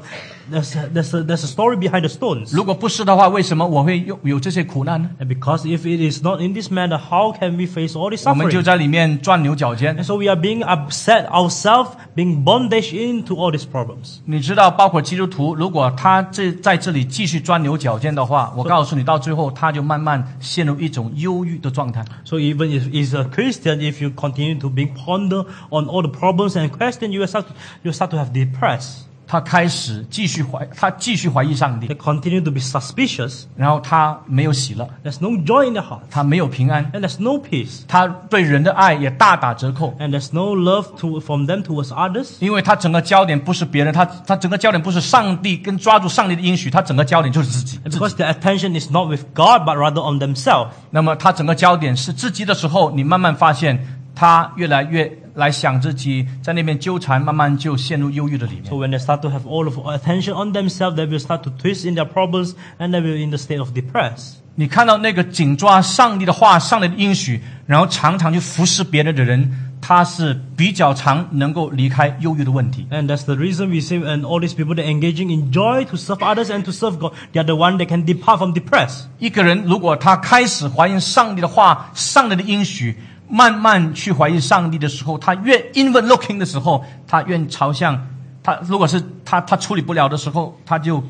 [0.50, 2.54] there's a, there's a, there's a story behind the stones.
[2.54, 5.10] 如果不是的话，为什么我会有有这些苦难呢？
[5.20, 8.26] And because if it is not in this manner, how can we face all this
[8.26, 8.64] 我们就 suffering?
[8.64, 14.18] 在里面钻牛角尖 And。so we are being upset ourselves, being bondage into all these problems.
[14.24, 22.04] 你知道，包括基督徒，如果他这在这里继续钻牛角尖的话，我告诉你，到最后他就慢慢陷入一种忧郁的状态。
[22.24, 26.10] So even if is a Christian, if you continue to being ponder on all the
[26.10, 27.46] problems and question, you will start
[27.82, 29.04] you start to have depressed.
[29.31, 33.43] 他开始继续怀，他继续怀疑上帝 They，continue to be suspicious.
[33.55, 41.17] 然后他没有喜乐，There's no joy in their heart, 他没有平安，and there's no peace, 他对人的爱也大打折扣，and there's no love to
[41.21, 42.31] from them towards others.
[42.39, 47.79] 因为他整个焦点不是别人，他他整个焦点不是上帝跟抓住上帝的应许，他整个焦点就是自己。
[47.85, 50.71] Because their attention is not with God, but rather on themselves.
[50.89, 58.75] 那么他整个焦点是自己的时候，你慢慢发现他越来越来想自己，在那边纠缠，慢慢就陷入忧郁的里面 So。
[58.75, 61.95] when they start to have all of attention on themselves, they will start to twist in
[61.95, 64.35] their problems, and they will in the state of depressed.
[64.55, 72.85] 你看到那个紧抓上帝的话、上帝的应许，然后常常去服侍别人的人，他是比较常能够离开忧郁的问题。
[72.91, 76.19] And that's the reason we see and all these people that engaging in joy to serve
[76.19, 79.05] others and to serve God, they are the one that can depart from depressed.
[79.19, 82.97] 一个人如果他开始怀疑上帝的话、上帝的应许，
[83.31, 87.97] 慢慢去怀疑上帝的时候，他越 inward looking 的时候，他越朝向
[88.43, 88.59] 他。
[88.67, 91.01] 如果是他他处理不了的时候，他就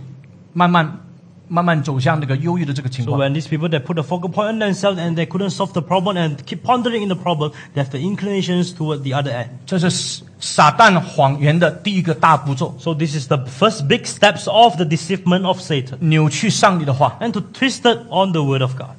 [0.53, 0.99] 慢慢
[1.47, 3.21] 慢慢走向那个忧郁的这个情 So 况。
[3.21, 6.15] when these people they put a focal point on themselves and they couldn't solve the problem
[6.15, 9.47] and keep pondering in the problem, they have the inclinations toward the other end.
[9.65, 17.17] 这是撒撒旦谎言的第一个大步骤，So this is the first big steps of the deceivement of Satan 扭曲上帝的话。
[17.19, 18.91] and to twist it on the word of God.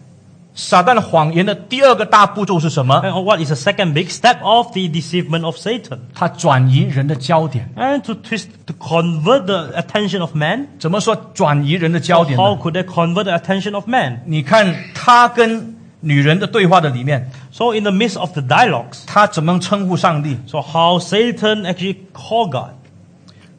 [0.54, 5.98] 撒旦谎言的第二个大步骤是什么？And what is the second big step of the deceivement of Satan?
[6.14, 7.72] 他转移人的焦点。
[7.76, 10.66] And to twist, to convert the attention of man.
[10.78, 14.20] 怎么说转移人的焦点 How？could they convert the attention of man?
[14.26, 22.72] 你看他跟女人的对话的里面，So in the midst of the dialogues, 他怎么称呼上帝？so how Satan actually called God.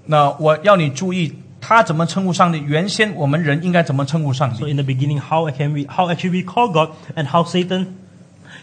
[0.06, 1.34] 那我要你注意，
[1.66, 2.60] 他怎么称呼上帝？
[2.60, 7.86] 原先我们人应该怎么称呼上 So 帝？in the beginning, how can we, how actually we call God and how Satan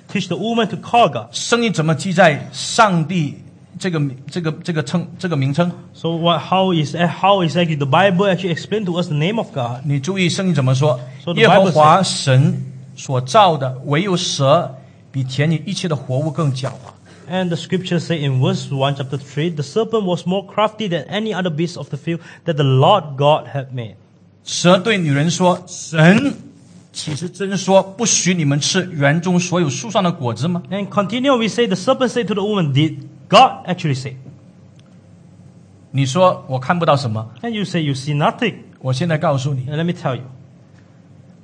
[0.06, 1.28] teach the woman to call God.
[1.32, 3.36] 声音怎么记载上帝
[3.78, 9.48] 这个这个这个称这个名称？So what, how is, how is actually the Bible actually explain to us the name of
[9.54, 9.80] God?
[9.84, 12.62] 你注意声音怎么说 So？the 耶 Bible 和华神
[12.96, 14.76] 所造的，唯有蛇
[15.10, 16.92] 比田里一切的活物更狡猾。
[17.29, 21.33] And the scriptures say in verse 1, chapter 3, the serpent was more crafty than any
[21.33, 23.95] other beast of the field that the Lord God had made.
[24.43, 26.35] 蛇对女人说：“神
[26.93, 30.61] 岂是真说不许你们吃园中所有树上的果子吗？
[30.69, 34.17] And continue, we say, the serpent said to the woman, Did God actually say?
[35.91, 38.55] 你说我看不到什么， And you say, You see nothing.
[38.79, 40.21] 我现在告诉你， And let me tell you.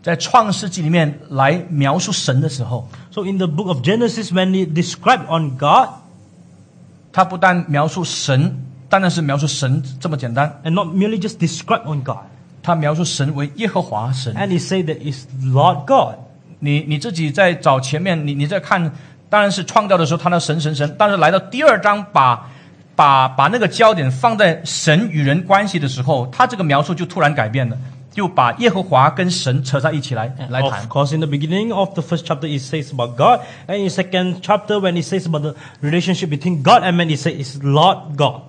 [0.06, 5.88] 在创世纪里面来描述神的时候，So in the book of Genesis, when it described on God,
[7.12, 12.18] 他不但描述神，当然是描述神这么简单，and not merely just describe on God,
[12.62, 14.32] 他描述神为耶和华神。
[14.34, 16.20] and he said that it's Lord God.
[16.60, 18.92] 你你自己在找前面，你你在看，
[19.28, 22.48] 当然是创造的时候，他那神神神，但是来到第二章把。
[22.94, 27.76] 把把那个焦点放在神与人关系的时候，他这个描述就突然改变了，
[28.15, 34.41] 就把耶和华跟神扯在一起来来谈 Of。course, in the beginning of the first chapter, it says about God, and in second
[34.41, 38.17] chapter, when it says about the relationship between God and man, it says it's Lord
[38.17, 38.41] God.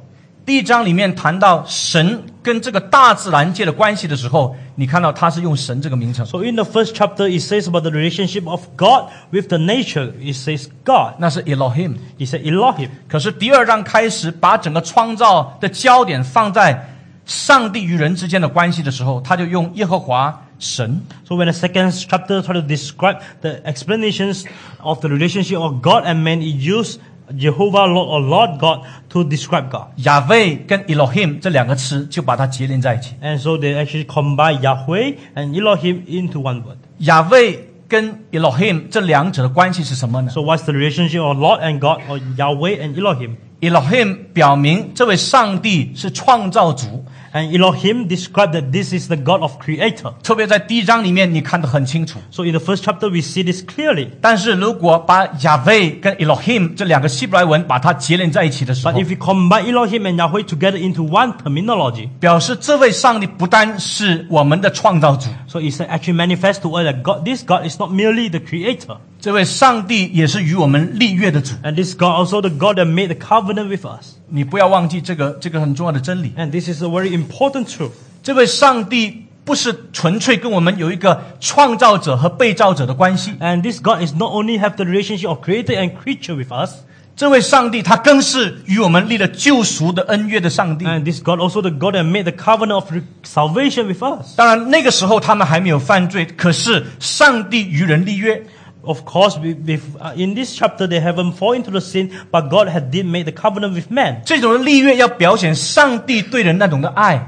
[0.44, 9.58] 第一章里面谈到神跟这个大自然界的关系的时候，你看到他是用神这个名称， So in the first chapter, it says about the relationship of God with the
[9.58, 10.10] nature.
[10.20, 11.14] It says God.
[11.20, 11.94] 那是 Elohim。
[12.18, 12.88] It says Elohim.
[13.06, 16.88] 可是第二章开始把整个创造的焦点放在
[17.26, 21.02] 上帝与人之间的关系的时候，他就用耶和华神。
[21.24, 24.44] So when the second chapter try to describe the explanations
[24.78, 26.98] of the relationship of God and man, it used
[27.38, 29.86] Jehovah Lord or Lord God to describe God.
[30.04, 33.14] 亚威跟 Elohim 这两个词就把它结连在一起。
[33.22, 36.76] And so they actually combine Yahweh and Elohim into one word.
[36.98, 43.36] 亚威跟 Elohim 这两者的关系是什么呢 So what's the relationship of Lord and God or Yahweh and Elohim?
[43.60, 47.04] ？Elohim 表明这位上帝是创造主，
[47.36, 50.12] And Elohim described that this is the God of creator.
[50.22, 52.18] 特别在第一章里面你看得很清楚。
[52.30, 54.08] So in the first chapter we see this clearly.
[54.20, 62.08] 但是如果把亚威跟 Elohim 这两个希伯来文把它结连在一起的时 But 候， if we combine Elohim and Yahweh together into one terminology,
[62.20, 68.40] 表示这位上帝不单是我们的创造主， so it's actually manifest to us that God, this God is not merely the
[68.40, 68.98] creator.
[69.20, 71.54] 这位上帝也是与我们立约的主。
[71.62, 74.16] And this God also the God that made the covenant with us.
[74.28, 76.32] 你不要忘记这个这个很重要的真理。
[76.36, 77.92] And this is a very important truth.
[78.22, 86.52] 这位上帝不是纯粹跟我们有一个创造者和被造者的关系， And this God is not only have the relationship of creator and creature with
[86.52, 86.74] us,
[87.14, 90.86] 这位上帝他更是与我们立了救赎的恩约的上帝。
[90.86, 94.34] and this God also the God that made the covenant of re- salvation with us.
[94.36, 98.42] 当然那个时候他们还没有犯罪，可是上帝与人立约，
[98.86, 102.50] Of course, we, we, uh, in this chapter they haven't fallen into the sin, but
[102.50, 104.22] God had did make the covenant with man.
[104.24, 107.24] 这种的立约要表现上帝对人那种的爱，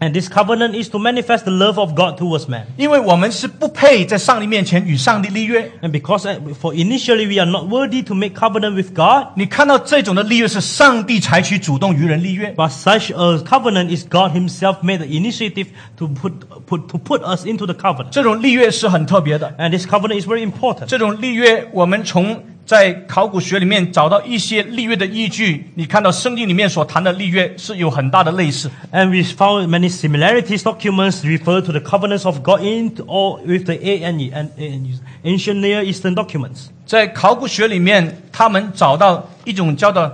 [0.00, 2.66] And this covenant is to manifest the love of God towards man.
[2.76, 5.72] 因为我们是不配在上帝面前与上帝立约。
[5.80, 12.52] And because uh, for initially we are not worthy to make covenant with God, 你看到这种的立约是上帝采取主动与人立约，
[12.54, 16.32] but such a covenant is God Himself made the initiative to put,
[16.66, 18.10] put to put us into the covenant.
[18.10, 19.54] 这种立约是很特别的。
[19.58, 20.84] And this covenant is very important.
[20.88, 25.70] 这种立约，我们从 在考古学里面找到一些立约的依据。
[25.76, 28.70] 你看到圣经里面所谈的立约是有很大的类似。
[28.92, 33.66] And we found many similarities documents refer to the covenants of God in or with
[33.66, 36.70] the A and E and, and ancient Near Eastern documents.
[36.84, 40.12] 在考古学里面，他们找到一种叫做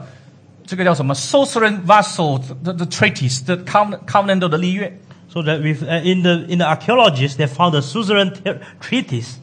[0.66, 4.98] 这个叫什么 “Suzerain Vassal” 的的 treaties 的 covenant covenant 的立约。
[5.32, 9.36] So that with, uh, in the in the archaeologists they found the suzerain te- treaties.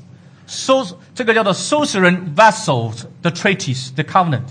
[0.46, 4.42] 收这个叫做 Suzerain vassals the treaties the Covenant，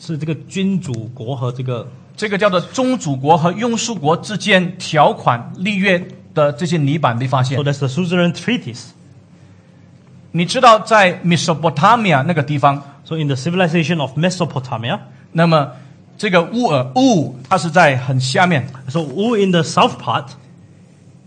[0.00, 7.62] 是这个君主国和这个这个叫做宗主国和庸俗国之间条款立约的这些泥板被发现 so。
[7.62, 8.86] that's the suzerain treaties.
[10.32, 14.98] 你知道在 Mesopotamia 那个地方，So in the civilization of Mesopotamia,
[15.32, 15.72] 那么
[16.18, 18.68] 这个乌尔乌它是在很下面。
[18.88, 20.26] so Ur in the south part,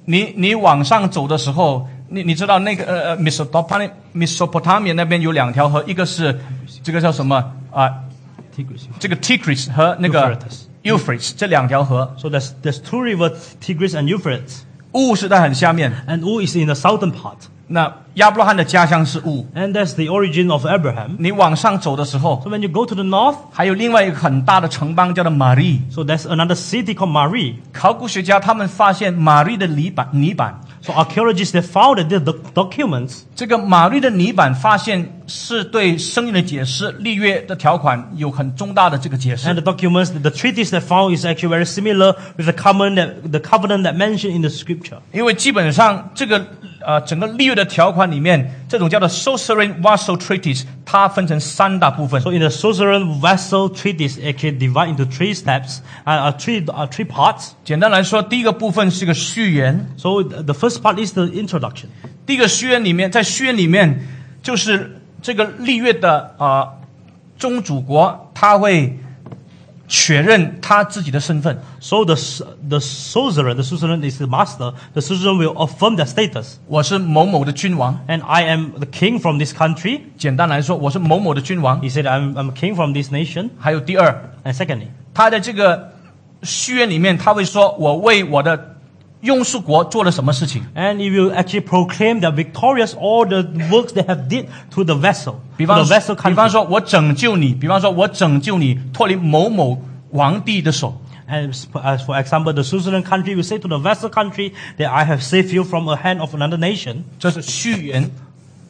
[0.06, 6.40] 你你往上走的时候，你你知道那个呃呃 Mesopotamia Mesopotamia 那边有两条河，一个是
[6.84, 7.90] 这个叫什么啊.
[9.00, 10.38] 这个 Tigris 和那个
[10.84, 15.94] Euphrates 这两条河，So there's there's two rivers, Tigris and Euphrates, 乌是在很下面。
[16.10, 17.38] and Ur is in the southern part,
[17.68, 19.48] 那亚伯拉罕的家乡是乌。
[19.56, 21.12] and that's the origin of Abraham.
[21.20, 25.80] 你往上走的时候，So when you go to the north, 还有另外一个很大的城邦叫做玛丽。
[25.90, 27.56] so there's another city called Mari.
[27.72, 39.56] 考古学家他们发现玛丽的泥板泥板，So archaeologists they found that the doc- documents 这个马律的泥板发现是对圣经的解释、立约的条款有很重大的这个解释 and。
[39.56, 43.84] the documents, the treaties they found is actually very similar with the covenant that, the covenant
[43.84, 45.00] that mentioned in the scripture.
[45.12, 46.46] 因为基本上这个
[46.90, 52.32] 呃整个立约的条款里面，这种叫做 Suzerain Vassal Treaties，它分成三大部分 So。
[52.32, 57.52] in the suzerain vassal treaties actually divide into three steps, uh, uh, three uh, three parts.
[57.64, 61.90] 简单来说，第一个部分是一个序言，So th- the first part is the introduction.
[62.26, 64.08] 第一个序言里面，在序言里面
[64.42, 66.74] 就是这个立约的啊、呃
[67.38, 68.98] 宗主国，他会
[69.89, 71.59] 确认他自己的身份。
[71.81, 74.73] So the s- the suzerain, the suzerain is the master.
[74.95, 76.55] The suzerain will affirm their status.
[76.67, 78.01] 我是某某的君王。
[78.09, 80.01] And I am the king from this country.
[80.17, 81.81] 简单来说，我是某某的君王。
[81.83, 83.51] He said, I'm, I'm a king from this nation.
[83.59, 85.93] 还有第二， And secondly, 他在这个
[86.43, 88.77] 序言里面，他会说：“我为我的
[89.22, 94.96] and it will actually proclaim the victorious all the works they have did to the
[94.96, 95.36] vassal.
[95.58, 101.02] 比方，vassal 比方说，我拯救你；比方说，我拯救你脱离某某皇帝的手。
[101.28, 105.22] And as for example, the suzerain country will say to the vassal country that I have
[105.22, 107.04] saved you from the hand of another nation.
[107.20, 108.10] 这是序言。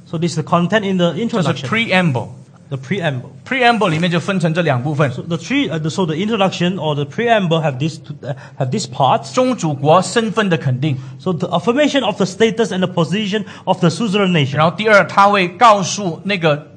[0.08, 1.54] So this is the content in the introduction.
[1.54, 2.30] 这是 preamble.
[2.71, 3.31] the preamble.
[3.45, 7.99] preamble 里面就分成这两部分： So the three, uh, the, so the introduction or the preamble have this
[7.99, 9.33] two- uh, have these parts.
[9.33, 14.57] 宗主国身份的肯定， So the affirmation of the status and the position of the suzerain nation.
[14.57, 16.69] 然后第二，他会告诉那个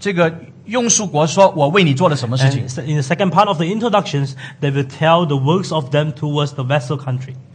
[0.00, 0.32] 这个
[0.66, 6.52] 庸属国说：“我为你做了什么事情 And。in the second part of the introductions, they will tell the works of them towards
[6.54, 7.45] the vessel country. ”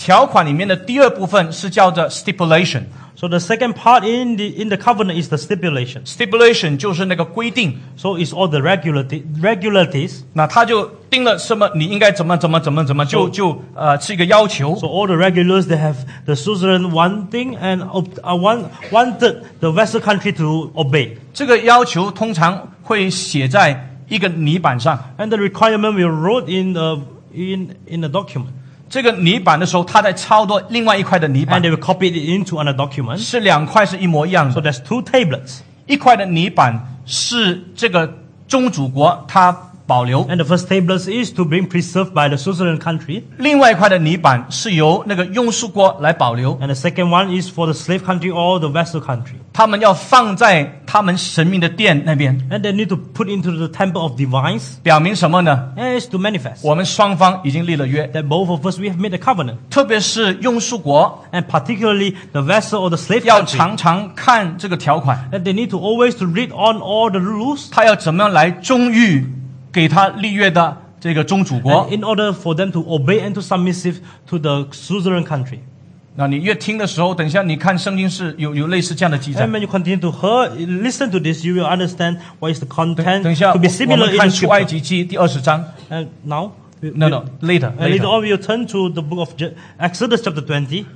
[0.00, 2.84] 条款里面的第二部分是叫做 stipulation。
[3.16, 6.06] So the second part in the in the covenant is the stipulation.
[6.06, 7.78] Stipulation 就是那个规定。
[7.98, 10.22] So it's all the regularity regularities.
[10.32, 14.74] 那他就定了什么，你应该怎么怎么怎么怎么，就就呃是一个要求。
[14.76, 20.00] So all the regulars they have the suzerain one thing and uh, one wanted the vassal
[20.00, 21.18] country to obey.
[21.34, 24.98] 这个要求通常会写在一个泥板上。
[25.18, 27.02] And the requirement will wrote in the
[27.34, 28.54] in in the document.
[28.90, 33.18] 这个泥板的时候，他在操作另外一块的泥 And 板 they，will copy it into another document.
[33.18, 34.72] 是两块是一模一样 So 的。
[34.72, 35.60] there's two tablets.
[35.86, 38.18] 一块的泥板是这个
[38.48, 43.21] 宗主国他保留， And the first tablet is to being preserved by the suzerain country.
[43.37, 46.57] 另外一块的泥板是由那个庸属国来保留。
[46.59, 49.35] And the second one is for the slave country or the vessel country.
[49.53, 54.77] 他们要放在他们神明的殿那边， And they need to put into the temple of divines.
[54.81, 55.69] 表明什么呢？
[55.77, 59.57] And it's to manifest 我们双方已经立了约， that both of us we have made a covenant.
[59.69, 63.57] 特别是庸属国 And particularly the vessel or the slave 要 country.
[63.57, 67.67] 常常看这个条款， That they need to always to read on all the rules.
[67.69, 69.25] 他要怎么样来忠于
[69.72, 71.88] 给他立约的这个宗主国。
[71.90, 73.96] in order for them to obey and to submissive
[74.26, 75.58] to the suzerain country.
[76.16, 79.50] 那你越听的时候，等一下你看圣经是有有类似这样的记载 And。
[79.52, 80.50] when you continue to hear,
[80.82, 84.12] listen to this, you will understand what is the content 等一下，to 我 be similar 们
[84.14, 85.64] in 看出埃.及记第二十章。
[85.88, 86.50] And now,
[86.82, 88.06] No, no, later, later later.
[88.06, 89.34] on, we will turn to the book of
[89.78, 90.86] Exodus chapter twenty.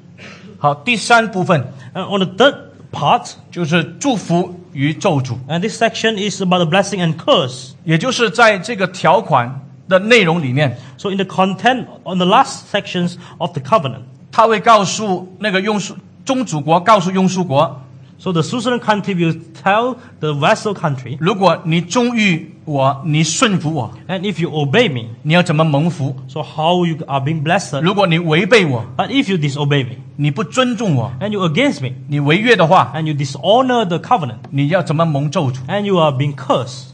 [0.58, 1.62] 好，第三部分
[1.94, 2.54] And on the third
[2.93, 7.71] part, 就是祝福与咒诅， and this section is about the blessing and curse.
[7.83, 14.01] 也就是在这个条款的内容里面， So in the content, on the last sections of the covenant,
[14.31, 17.81] 他会告诉那个庸属宗主国，告诉庸属国，
[18.23, 25.09] so the suzerain country will tell the vassal country, 如果你忠于我，你顺服我， and if you obey me,
[25.23, 26.15] 你要怎么蒙福？
[26.27, 27.79] so how you are being blessed.
[27.81, 33.85] 如果你违背我， But if you disobey me, 你不尊重我， and you against me, 你违约的话， and you dishonor
[33.85, 35.65] the covenant, 你要怎么蒙咒诅？
[35.67, 36.89] and you are being cursed.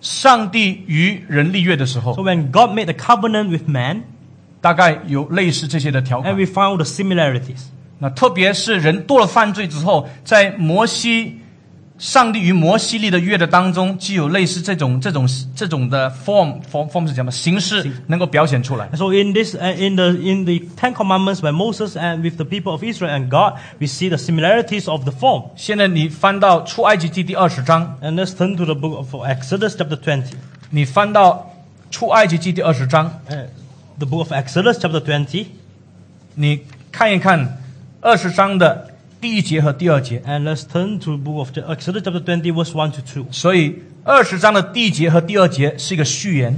[0.00, 4.04] 上帝与人立约的时 So 候， when God made a covenant with man,
[4.60, 6.36] 大概有类似这些的条 and 款。
[6.36, 7.64] we found the similarities.
[7.98, 11.40] 那特别是人多了犯罪之后，在摩西
[11.96, 18.88] 上帝与摩西立的约的当中，既有类似这种这种这种的 form form form 是什么形式能够表现出来。
[18.94, 22.44] So in this, uh, in the in the Ten Commandments by Moses and with the
[22.44, 25.50] people of Israel and God, we see the similarities of the form.
[25.56, 30.24] 现在你翻到出埃及记第二十章， And let's turn to the book of Exodus, chapter 20.
[30.70, 31.54] 你翻到
[31.92, 33.46] 出埃及记第二十章， Uh,
[33.98, 35.46] the book of Exodus, chapter 20.
[36.34, 37.58] 你看一看
[38.00, 38.90] 二十章的
[39.20, 40.22] 第一节和第二节。
[40.26, 43.26] And let's turn to the book of Exodus, chapter 20, verse 1 to 2.
[43.32, 46.54] 所以二十章的第一节和第二节是一个序言，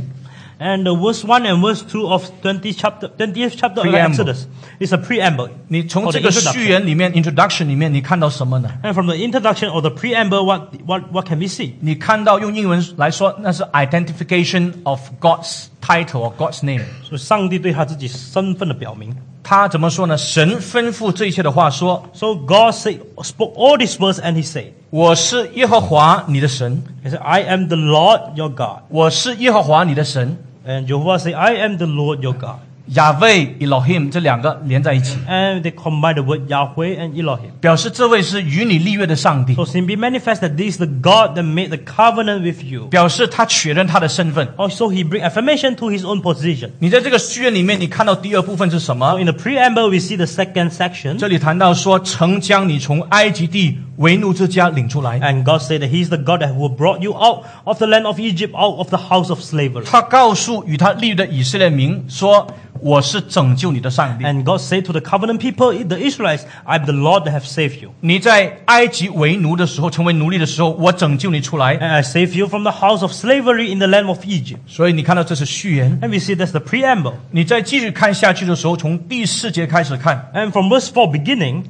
[0.58, 4.10] And the verse 1 and verse 2 of 20 chapter, 20th chapter of Preamble.
[4.10, 4.46] Exodus
[4.80, 5.50] is a preamble.
[5.68, 6.52] 你从 Or 这 the 个 introduction.
[6.54, 8.70] 序言里面 （introduction） 里面，你看到什么呢？
[8.82, 11.72] And from the introduction or the preamble, what, what, what can we see?
[11.80, 16.84] 你看到用英文来说，那是 identification of God's title or God's name。
[17.04, 19.14] 所以上帝对他自己身份的表明。
[19.51, 20.17] 他怎么说呢？
[20.17, 27.75] 神吩咐这一切的话说 So God said, spoke all these words and he said,：“ 我是耶和华你的神，He said, I am the
[27.75, 28.83] Lord your God.
[28.87, 30.37] 我是耶和华你的神。
[30.65, 32.59] And Jehovah said, I am the Lord your God.
[32.95, 37.51] 亚卫 Elohim 这两个连在一起，And they combine the word Yahweh and Elohim.
[37.61, 42.87] 表示这位是与你立约的上帝，So simply manifest that this is the God that made the covenant with you.
[42.87, 44.45] 表示他确认他的身份。
[44.57, 46.71] Also, he bring affirmation to his own position.
[46.79, 51.17] 你在这个序言里面，你看到第二部分是什么 So？in the preamble, we see the second section.
[51.17, 55.17] 这里谈到说，曾将你从埃及地为奴之家领出来。
[55.21, 58.05] And God said that He is the God that who brought you out of the land
[58.05, 59.85] of Egypt, out of the house of slavery.
[59.85, 62.47] 他告诉与他立约的以色列民说
[62.81, 64.25] ：“我是拯救你的上帝。
[64.25, 67.79] And God said to the covenant people, the Israelites, I am the Lord that have saved
[67.79, 67.93] you.
[68.01, 71.77] 你在埃及为奴的时候，成为奴隶的时候，我拯救你出来。
[71.77, 74.57] And I saved you from the house of slavery in the land of Egypt.
[74.67, 75.99] 所以你看到这是序言。
[76.01, 77.13] And we see that's the preamble.
[77.29, 81.63] 你再继续看下去的时候，从第四节开始看，And from verse four beginning,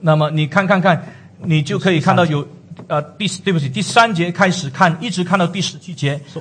[0.00, 1.02] 那么你看看看，
[1.42, 2.46] 你就可以看到有
[2.88, 6.40] 呃第对不起第三节开始看，一直看到第十七节，so,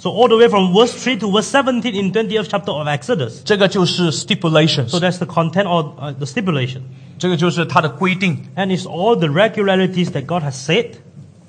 [0.00, 3.42] so all the way from verse 3 to verse 17 in 20th chapter of Exodus.
[3.44, 6.82] 这个就是 stipulations， So that's the content or uh, the stipulation.
[7.18, 8.44] 这个就是它的规定。
[8.56, 10.96] And it's all the regularities that God has said.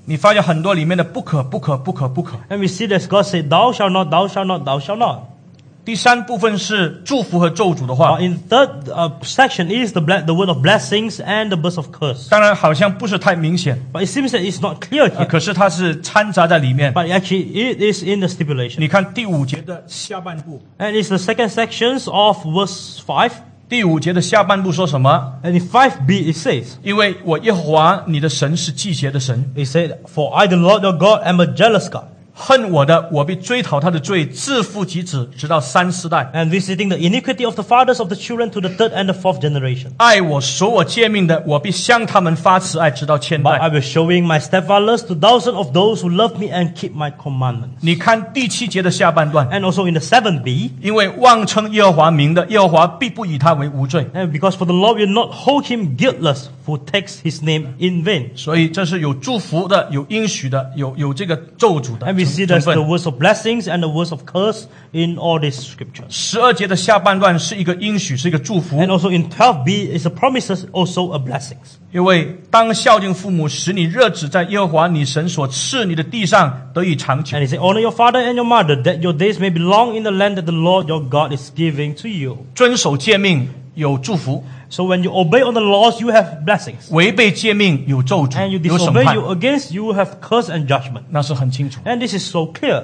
[0.05, 2.37] 你发现很多里面的不可不可不可不可。
[2.49, 5.23] And we see that God said, Thou shalt not, thou shalt not, thou shalt not.
[5.85, 11.77] 第三部分是祝福和咒诅的话 Uh,，in third uh, section is the, ble- the word of blessings and the verse
[11.77, 12.27] of curse.
[12.29, 15.27] 当然好像不是太明显， But it seems that it's not clear 呃 here.
[15.27, 16.93] 可是它是掺杂在里面。
[16.93, 18.79] But actually, it is in the stipulation.
[18.79, 23.31] 你看第五节的下半部， And it's the second sections of verse 5.
[23.69, 25.35] 第五节的下半部说什么？
[25.43, 31.39] And in 5b, it says, 因为我耶和华你的神是季节的神， It said, For I, the Lord your God, am
[31.41, 32.03] a jealous God,
[32.34, 39.12] 恨我的，我必追讨他的罪，自父及子，直到三四代；and visiting the iniquity of the fathers of the children to the third and the
[39.12, 39.88] fourth generation.
[39.96, 43.72] 爱我、守我诫命的，我必向他们发慈爱，直到千 But I。
[43.72, 47.78] will showing my steadfastness to thousands of those who love me and keep my commandments.
[47.80, 54.06] 你看第七节的下半段，And also in the 7b, 因为妄称耶和华名的，耶和华必不以他为无罪。
[54.14, 58.29] and because for the Lord will not hold him guiltless who takes his name in vain.
[58.35, 62.87] 所以这是有祝福的，有应许的，有有这个咒诅的 And we see 成 there's the 分。
[62.87, 66.05] words of blessings and the words of curse in all these scriptures.
[66.09, 71.77] 十二节的下半段是一个应许，是一个祝福 And，also in 12b is the promises, also a blessings.
[71.93, 79.95] 因为当孝敬父母，使你日子在耶和华你神所赐你的地上得以长久 And。he said, Honor your father and your mother, that your days may be long
[79.95, 82.45] in the land that the Lord your God is giving to you.
[82.53, 86.91] 遵守诫命 有祝福， So when you obey all the laws, you have blessings.
[86.91, 91.03] 违背诫命有咒 And you 诅，有审 disobey 判 you，against, you have curse and judgment.
[91.09, 91.79] 那是很清楚。
[91.85, 92.83] And this is so clear.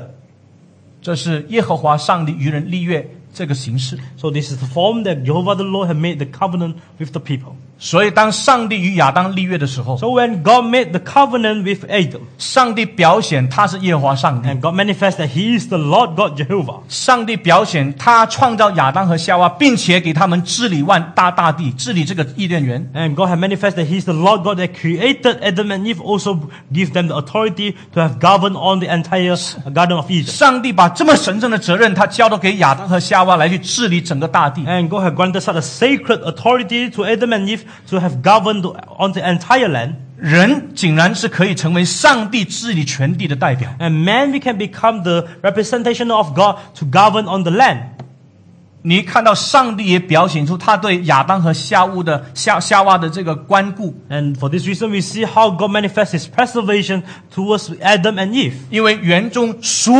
[1.01, 3.97] 这是耶和华上帝与人立约这个形式。
[4.17, 7.19] So this is the form that Jehovah the Lord had made the covenant with the
[7.19, 7.55] people.
[7.79, 14.47] 所以当上帝与亚当立约的时候， So when God made the covenant with Adam, 上帝表显他是耶和华上帝。
[14.47, 16.79] and God manifests that He is the Lord God Jehovah.
[16.87, 22.89] 上帝表显他创造亚当和夏娃，并且给他们治理万大大地，治理这个伊甸园。
[22.93, 25.99] And God had manifested that He is the Lord God that created Adam and Eve,
[25.99, 26.39] also
[26.71, 29.35] give them the authority to have governed on the entire
[29.73, 30.27] Garden of Eden.
[30.27, 34.61] 上帝把这么神圣的责任，他交托给亚当和夏娃来去治理整个大地。
[34.61, 38.65] And God had granted such a sacred authority to Adam and Eve to have governed
[38.97, 39.95] on the entire land.
[40.17, 43.69] 人竟然是可以成为上帝治理全地的代表。
[43.79, 47.89] And man, we can become the representation of God to govern on the land.
[48.85, 58.31] 你看到上帝也表现出他对亚当和夏屋的夏夏娃的这个关顾， And for this reason, we see how God manifests His preservation towards Adam and
[58.31, 58.55] Eve.
[58.69, 59.93] 因为园中所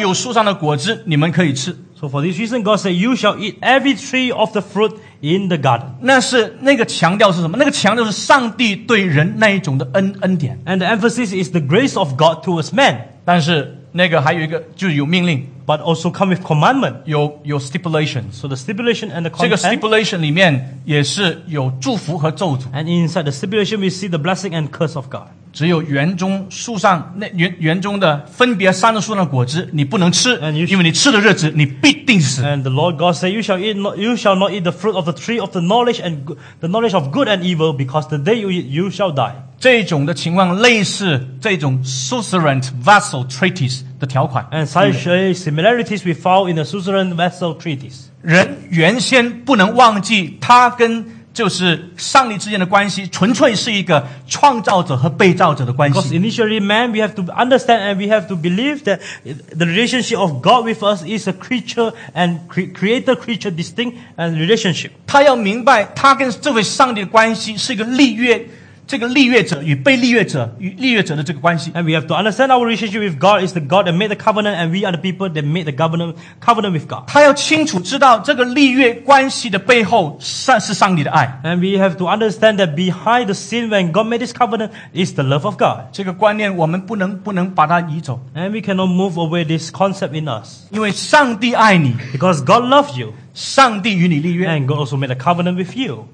[0.00, 4.94] 有树上的果子你们可以吃， So for this reason, God said, You shall eat every tree of the fruit
[5.24, 5.86] in the garden.
[6.00, 7.56] 那是那个强调是什么？
[7.58, 10.58] 那个强调是上帝对人那一种的恩恩典。
[10.66, 16.44] And the emphasis is the grace of God towards man, 但是那个还有一个就是有命令， but also come with
[16.44, 16.94] commandment.
[17.04, 18.32] 有有 stipulations。
[18.32, 19.78] So the stipulation and the 这个 content.
[19.78, 22.70] stipulation 里面也是有祝福和咒诅。
[22.72, 25.28] And inside the stipulation, we see the blessing and curse of God.
[25.55, 30.37] 只有园中树上那园园中的分别三个树上的果子，你不能吃
[30.67, 32.43] 因为你吃的日子你必定死。
[32.43, 35.05] And the Lord God said, "You shall eat, not, you shall not eat the fruit of
[35.05, 38.41] the tree of the knowledge and the knowledge of good and evil, because the day
[38.41, 44.45] you eat, you shall die." 这种的情况类似这种 suzerain vassal treaties 的条款。
[44.51, 48.07] And such uh, similarities we found in the suzerain vassal treaties.
[48.21, 56.17] 人原先不能忘记他跟就是上帝之间的关系，纯粹是一个创造者和被造者的关 Because 系。
[56.17, 60.63] initially, man, we have to understand and we have to believe that the relationship of God
[60.65, 64.91] with us is a creature and cre- creator-creature distinct and relationship.
[65.05, 68.47] 他要明白，他跟这位上帝的关系是一个立约，
[68.86, 71.70] 这个立约者与被立约者与立约者的这个关系。
[71.70, 74.16] And we have to understand our relationship with God is the God that made the
[74.16, 77.04] covenant, and we are the people that made the covenant, covenant with God.
[77.06, 81.40] 他要清楚知道这个立约关系的背后上是上帝的爱。
[81.44, 85.14] And we have to understand that behind the sin, when God made this covenant, is
[85.14, 85.92] the love of God.
[85.92, 90.64] 这个观念我们不能不能把它移走， And we cannot move away this concept in us.
[90.72, 96.08] 因为上帝爱你， Because God loves you, 上帝与你立约， and God also made a covenant with you.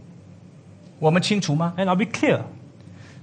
[0.98, 1.72] 我们清楚吗？
[1.78, 2.40] And I'll be clear.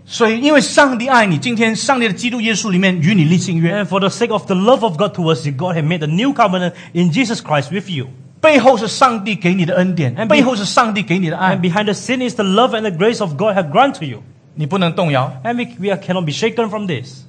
[0.07, 6.03] 所以，因为上帝爱你，今天上帝的基督耶稣里面与你立新约， And for the sake of the love of God towards you, God has made
[6.03, 8.07] a new covenant in Jesus Christ with you.
[8.41, 13.71] 背后是上帝给你的恩典 And，be- 背后是上帝给你的爱 And，behind the sin is the love and the grace of God have
[13.71, 14.23] granted to you.
[14.55, 15.39] 你不能动摇。
[15.45, 17.23] And we, we are- cannot be shaken from this.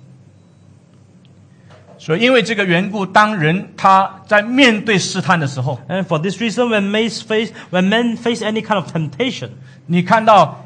[1.97, 9.51] 所以，因为这个缘故，当人他在面对试探的时候， And for this reason, when men face, when men face any kind of temptation,
[9.87, 10.61] 你看到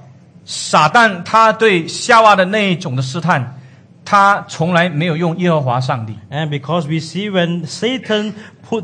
[0.46, 3.60] 撒旦他对夏娃的那一种的试探，
[4.04, 8.34] 他从来没有用耶和华上帝，and because we see when Satan
[8.68, 8.84] put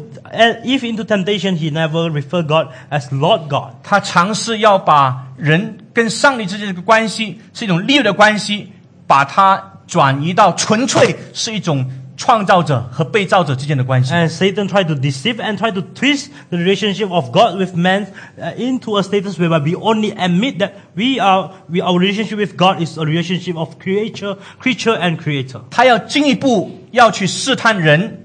[0.63, 3.73] Eve into temptation, he never referred God as Lord God.
[3.83, 8.71] 他尝试要把人跟上帝之间的这个关系是一种利益的关系，
[9.05, 14.12] 把它转移到纯粹是一种创造者和被造者之间的关系。
[14.12, 18.06] And Satan tried to deceive and tried to twist the relationship of God with man
[18.38, 22.56] uh, into a status whereby we only admit that we are, we, our relationship with
[22.56, 25.60] God is a relationship of creature, creature and creator.
[25.70, 28.24] 他要进一步要去试探人，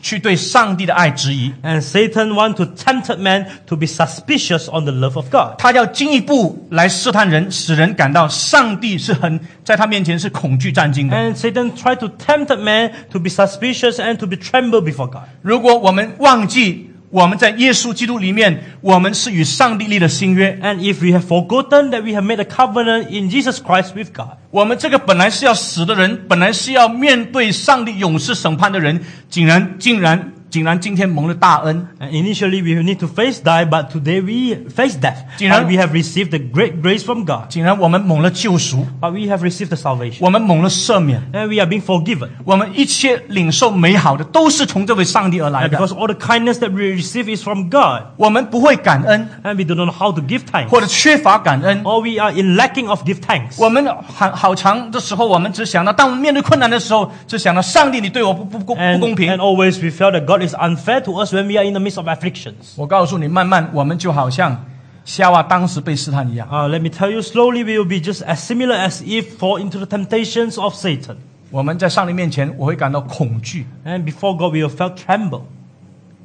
[0.00, 1.52] 去对上帝的爱质疑。
[1.62, 5.58] And Satan want to tempt man to be suspicious on the love of God.
[5.58, 11.16] 他要进一步来试探人，使人感到上帝是很在他面前是恐惧战惊的。
[11.16, 15.24] And Satan tried to tempt man to be suspicious and to be tremble before God.
[15.42, 24.12] 如果我们忘记我们在耶稣基督里面，我们是与上帝立了新约，And if we have forgotten that we have made a covenant in Jesus Christ with
[24.12, 29.00] God, 我们这个本来是要死的人，本来是要面对上帝永世审判的人，
[29.30, 35.17] 竟然竟然竟然今天蒙了大恩， and initially we need to face die, but today we face death.
[35.37, 37.47] 竟然- But we have received the great grace from God.
[37.49, 40.17] 竟然我们蒙了救赎， But we have received the salvation.
[40.19, 42.29] 我们蒙了赦免， And we are being forgiven.
[42.45, 45.77] 我们一切领受美好的都是从这位上帝而来 And 的。
[45.79, 48.03] because all the kindness that we receive is from God.
[48.17, 50.67] 我们不会感恩， And we do not know how to give thanks.
[50.67, 51.83] 或者缺乏感恩。
[51.83, 53.55] Or we are in lacking of give thanks.
[53.57, 61.63] 我们好好长的时候，我们只想到，当我们面对困难的时候，只想到上帝，你对我不不不不 And, 公平 and。always we felt that God is unfair to us when we are
[61.63, 62.73] in the midst of afflictions.
[62.75, 64.65] 我告诉你，慢慢我们就好像
[65.05, 69.59] 夏娃当时被试探一样， Uh, let me tell you, slowly we will be just as similar as Eve fall
[69.59, 71.17] into the temptations of Satan.
[71.51, 75.41] 我们在上帝面前，我会感到恐惧、 And before God, we will felt tremble.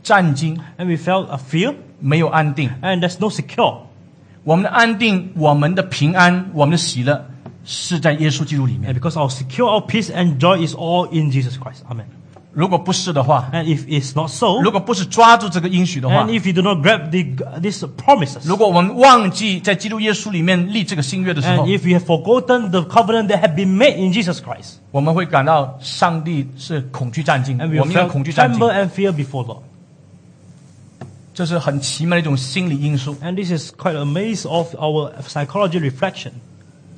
[0.03, 1.75] 战惊， And we felt a fear.
[2.01, 2.71] 没有安定。
[2.81, 3.79] And there's no secure.
[4.45, 7.27] 我们的安定、我们的平安、我们的喜乐，
[7.65, 8.95] 是在耶稣基督里 And 面。
[8.95, 11.83] because our secure, our peace and joy is all in Jesus Christ.
[11.91, 12.07] Amen.
[12.54, 21.48] 如果不是的话，And if it's not so, 如果不是抓住这个应许的话 and，if you do not grab the, these promises, 如果我们忘记在基督耶稣里面立这个新约的时
[21.48, 28.60] and 候，if we have forgotten the covenant that have been made in Jesus Christ, 我们会感到上帝是恐惧战惊，我们要恐惧战惊
[28.60, 29.58] tremble，and fear before.
[31.34, 33.16] 这是很奇妙的一种心理因素。
[33.24, 36.34] And this is quite a maze of our psychology reflection.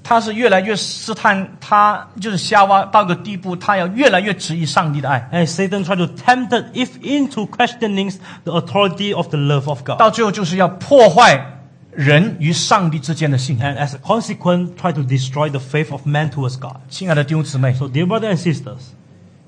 [0.05, 8.13] 他是越来越试探他，就是夏娃到个地步，他要越来越质疑上帝的爱， And Satan tried to tempt Eve into questioning
[8.45, 9.99] the authority of the love of God.
[9.99, 11.59] 到最后就是要破坏
[11.93, 13.73] 人与上帝之间的信仰。
[13.73, 16.77] And as a consequence, try to destroy the faith of man towards God.
[16.89, 18.81] 亲爱的弟兄姊妹， So, dear brothers and sisters,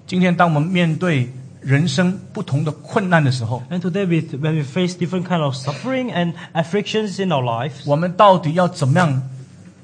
[0.07, 7.31] 今天当我们面对 人生不同的困难的时候， And today, we, when we face different kind of suffering and afflictions in
[7.31, 9.23] our lives, 我们到底要怎么样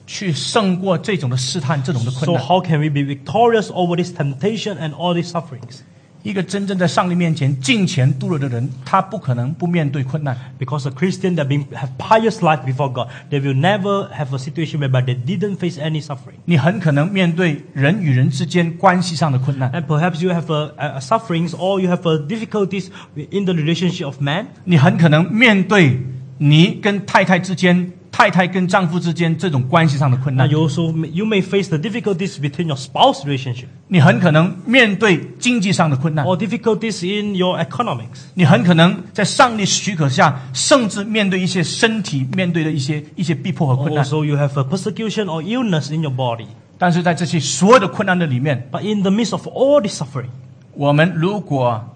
[0.06, 2.42] 去胜过这种的试探、这种的困 so 难？
[2.42, 5.80] how can we be victorious over this temptation and all these sufferings?
[6.24, 10.36] 一个真正在上帝面前敬虔度日的人，他不可能不面对困难。
[10.58, 14.38] Because a Christian that been, have pious life before God, they will never have a
[14.38, 16.34] situation whereby they didn't face any suffering.
[16.44, 22.88] 你很可能面对人与人之间关系上的困难， And perhaps you have a, a, a sufferings or you have a difficulties
[23.30, 24.48] in the relationship of man.
[24.64, 26.00] 你很可能面对
[26.38, 30.47] 你跟太太之间、 太太跟丈夫之间这种关系上的困难。
[30.47, 37.57] you also may, you may face the difficulties between your spouse relationship 你很可能面对经济上的困难，or difficulties in your
[37.57, 38.25] economics.
[38.35, 44.05] 你很可能在上帝许可下，甚至面对一些身体面对的一些一些逼迫和困难。
[44.05, 46.45] Also, you have a persecution or illness in your body.
[46.77, 50.29] 但是在这些所有的困难的里面，But in the midst of all this suffering,
[50.75, 51.92] 我们如果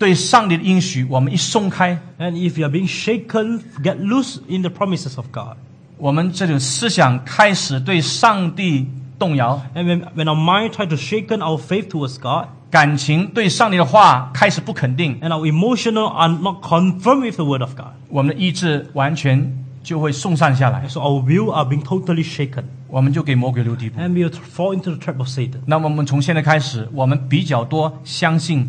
[0.00, 5.56] 对上帝的应许，我们一松开， and if you are being shaken, get loose in the promises of God.
[5.96, 8.86] 我们这种思想开始对上帝
[9.18, 15.50] 动摇， And when, when our mind try to shaken our faith towards God, 感情对上帝的话开始不肯定， and our
[15.50, 21.82] emotional are not confirmed with the word of God, 我们的意志完全就会送散下来， so our will are being
[21.82, 23.98] totally shaken, 我们就给魔鬼留地步。
[23.98, 25.60] and we will fall into the trap of Satan.
[25.64, 28.68] 那么我们从现在开始，我们比较多相信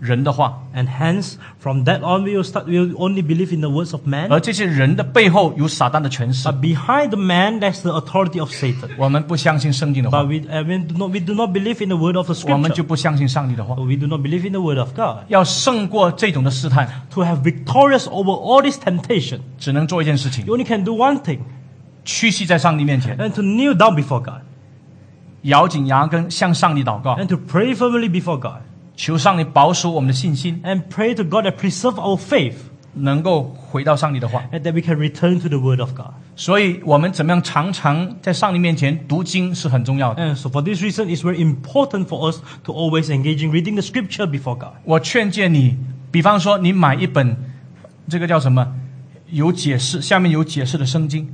[0.00, 2.66] 人的话， And hence, from that on, we will start.
[2.66, 4.28] We will only believe in the words of man.
[4.30, 6.46] 而这些人的背后有撒旦的权势。
[6.46, 8.90] But behind the man, that's the authority of Satan.
[8.98, 12.52] 我们不相信圣经的话 But，we, uh, we, do not, we do not believe in the word of the
[12.52, 12.86] 我们就 scripture.
[12.88, 13.74] 不相信上帝的话。
[13.76, 15.24] We do not believe in the word of God.
[15.28, 21.38] 要胜过这种的试探， To have victorious over all this temptation, 只能做一件事情： you only can do one thing,
[22.04, 24.42] 屈膝在上帝面前， and to kneel down before God,
[25.42, 28.60] 咬紧牙根向上帝祷告， and to pray firmly before God,
[28.96, 32.54] 求上帝保守我们的信心， and pray to God that preserve our faith,
[32.94, 34.42] 能够回到上帝的话。
[34.52, 36.12] and that we can return to the word of God.
[36.34, 40.22] 所以，我们怎么样常常在上帝面前读经是很重要的。
[40.22, 43.74] And so for this reason, it's very important for us to always engage in reading
[43.74, 44.72] the scripture before God.
[44.84, 45.76] 我劝诫你，
[46.10, 47.36] 比方说你买一本
[48.08, 48.74] 这个叫什么
[49.30, 51.26] 有解释，下面有解释的圣经，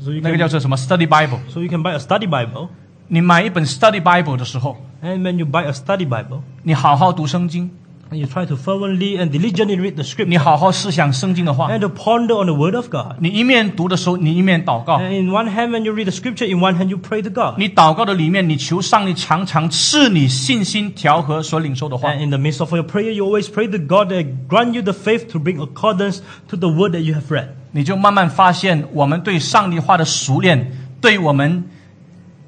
[0.00, 1.38] So you 那个叫 can, 做什么 Study Bible。
[1.48, 2.68] so you can buy a study Bible,
[3.08, 7.70] 你买一本 Study Bible 的时候， and when you buy a study Bible, 你好好读圣经，
[8.10, 11.70] and you try to fervently and diligently read the 你 scripture, 好好思想圣经的话。
[11.70, 13.16] and to ponder on the word of God.
[13.18, 14.98] 你一面读的时候，你一面祷告。
[14.98, 17.28] And in one hand, when you read the scripture, in one hand you pray to
[17.28, 17.58] God.
[17.58, 24.80] 你祷告的里面，你求上帝常常赐你信心调和所领受的话 And。in the midst of your prayer, you always pray to God that grant you
[24.80, 27.48] the faith to bring accordance to the word that you have read.
[27.72, 31.64] 你就慢慢发现，我们对上帝话的熟练，对我们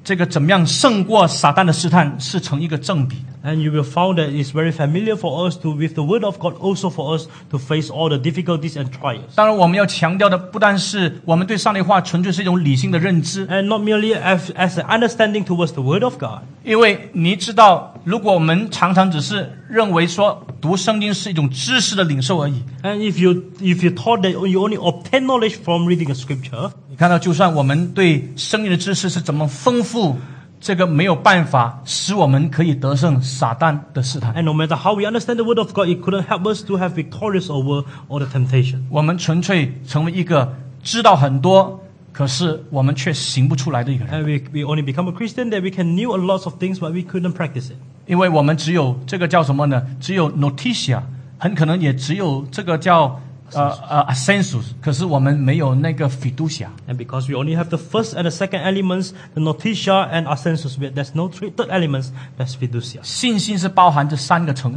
[0.02, 3.16] 这个怎么样胜过撒旦的试探，是成一个正比。
[3.43, 6.55] And you will find that it's very familiar for us to, with the word of God,
[6.59, 9.35] also for us to face all the difficulties and trials.
[9.35, 16.39] 当然，我们要强调的不但是我们对上帝话纯粹是一种理性的认知， And not merely as, as an understanding towards the word of God.
[16.63, 26.15] 因为你知道，如果我们常常只是认为说读圣经是一种知识的领受而已， And if you, if you thought that you only obtain knowledge from reading a
[26.15, 30.17] scripture, 你看到，就算我们对圣经的知识是怎么丰富，
[30.60, 34.34] 这个没有办法使我们可以得胜撒旦的试探。
[34.34, 36.90] and no matter how we understand the word of God, it couldn't help us to have
[36.90, 38.80] victorious over all the temptation.
[38.90, 41.80] 我们纯粹成为一个知道很多，
[42.12, 46.90] 可是我们却行不出来的一个人，And we, we only become a Christian that we can knew a lot of things, but
[46.90, 47.76] we couldn't practice it.
[48.06, 49.82] 因为我们只有这个叫什么呢？
[49.98, 51.00] 只有 noticia，
[51.38, 53.20] 很可能也只有这个叫
[53.54, 56.68] A assensus，可是我们没有那个 fiducia。
[56.86, 61.14] And because we only have the first and the second elements, the notitia and assensus, there's
[61.14, 63.00] no three, third elements, that's fiducia.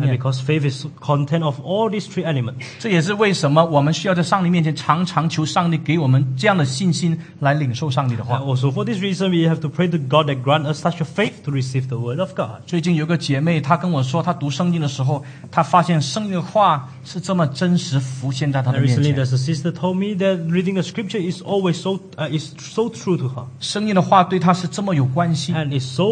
[0.09, 2.55] Because And faith is content of all these three elements.
[2.79, 11.05] 这也是为什么我们需要在上帝面前常常求上帝给我们这样的信心来领受上帝的话 for this reason, we have to pray to God that grant us such a
[11.05, 12.61] faith to receive the word of God.
[12.65, 18.62] 最近有个姐妹，她跟我说，她读圣经的时候，她发现圣经的话是这么真实浮现在。
[18.62, 19.16] 她的 And 面 recently, 前。
[19.16, 22.88] there's a sister told me that reading the scripture is always so uh, is so
[22.88, 26.04] true to her 圣经的话对她是这么有关系， and is so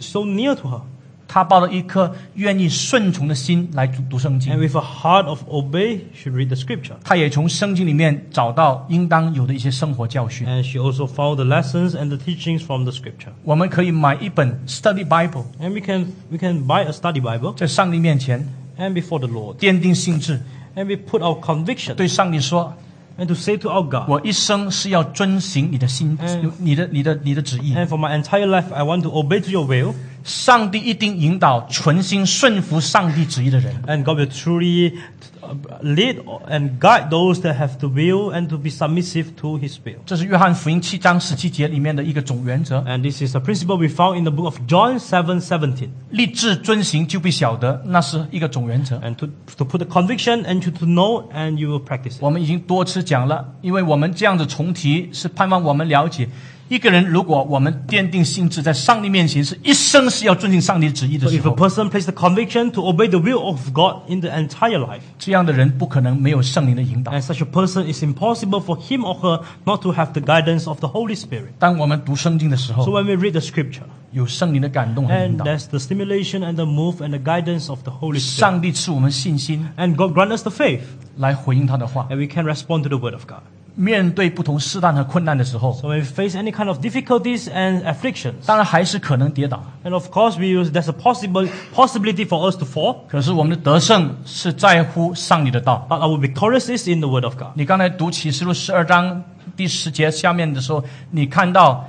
[0.00, 0.80] so near to her.
[1.28, 4.58] 她抱着一颗愿意顺从的心来读读圣 And 经。
[4.58, 6.92] with a heart of obey, she read the scripture.
[7.02, 10.46] 她也从圣经里面找到应当有的一些生活教训。
[10.46, 13.32] And she also found the lessons and the teachings from the scripture.
[13.44, 18.46] 我们可以买一本 Study Bible， And we can we can buy a study Bible 在上帝面前
[18.78, 19.56] and before the Lord.
[19.56, 20.38] 奠定心智，
[20.76, 22.74] And we put our conviction 对上帝说
[23.18, 27.74] and to say to our：“ God, 我一生是要遵行你的心，嗯你的、你的、你的旨意。
[27.74, 29.94] and for my entire life, I want to obey to your will.
[30.27, 33.73] 上帝一定引导存心顺服上帝旨意的人。
[33.87, 34.97] And God will truly
[35.41, 36.17] uh, lead
[36.49, 39.99] and guide those that have the will and to be submissive to His will.
[40.05, 45.91] 这是约翰福音七章十七节里面的一个总原则：And this is a principle we found in the book of John seven seventeen.
[46.09, 48.97] 立志遵行就必晓得，那是一个总原则。
[48.97, 56.27] And to, to put the conviction and to, to know, and you will practice 我们已经多次讲了，因为我们这样子重提，是盼望我们了解，
[56.68, 64.08] 一个人如果我们奠定心志，在上帝面前是一生是要遵行上帝旨意的 So 时 if a 候， person places the conviction to obey the will of God
[64.08, 67.12] in the entire life, 这样的人不可能没有圣灵的引导。
[67.12, 70.66] and such a person is impossible for him or her not to have the guidance
[70.66, 71.50] of the Holy Spirit.
[71.58, 73.82] 当我们读圣经的时 So 候， when we read the scripture,
[74.12, 78.18] 有圣灵的感动和引 and 导， there's the stimulation and the move and the guidance of the Holy
[78.18, 78.38] Spirit.
[78.38, 80.80] 上帝赐我们信心 And God grant us the faith,
[81.18, 82.06] 来回应他的话。
[82.10, 83.40] and we can respond to the word of God.
[83.79, 90.71] 面对不同试探和困难的时候，So when we face any kind of difficulties and afflictions, 当然还是可能跌倒，and of course we use,
[90.71, 95.85] there's a possible possibility for us to fall, 可是我们的得胜是在乎上帝的道。
[95.87, 97.49] but our victorious is in the word of God.
[97.53, 99.23] 你刚才读启示录十二章
[99.55, 101.87] 第十节下面的时候，你看到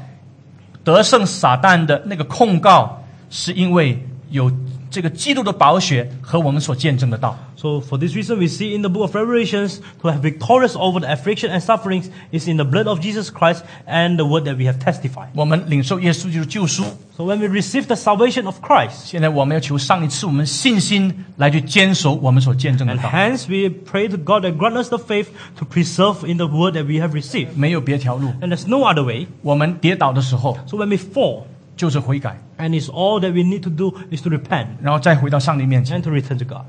[0.85, 4.53] 得胜撒旦的那个控告，是因为有
[4.90, 7.38] 这个基督的宝血和我们所见证的道。
[7.56, 11.00] So for this reason, we see in the book of Revelations to have victorious over
[11.00, 14.58] the affliction and sufferings is in the blood of Jesus Christ and the word that
[14.58, 15.28] we have testified.
[15.34, 16.84] 我们领受耶稣基督救赎，
[17.16, 24.18] So when we receive the salvation of Christ, 现在我们要求上帝赐我们信心来去坚守我们所见证的 and 道， hence we pray to
[24.18, 27.50] God and grant us the faith to preserve in the word that we have received.
[27.56, 28.34] 没有别条路。
[28.42, 29.28] And there's no other way.
[29.42, 31.44] 我们跌倒的时候 So when we fall,
[31.79, 36.45] 就是悔改，and it's all that we need to do is to repent 然后再回到上帝面前，and to return to
[36.45, 36.65] God.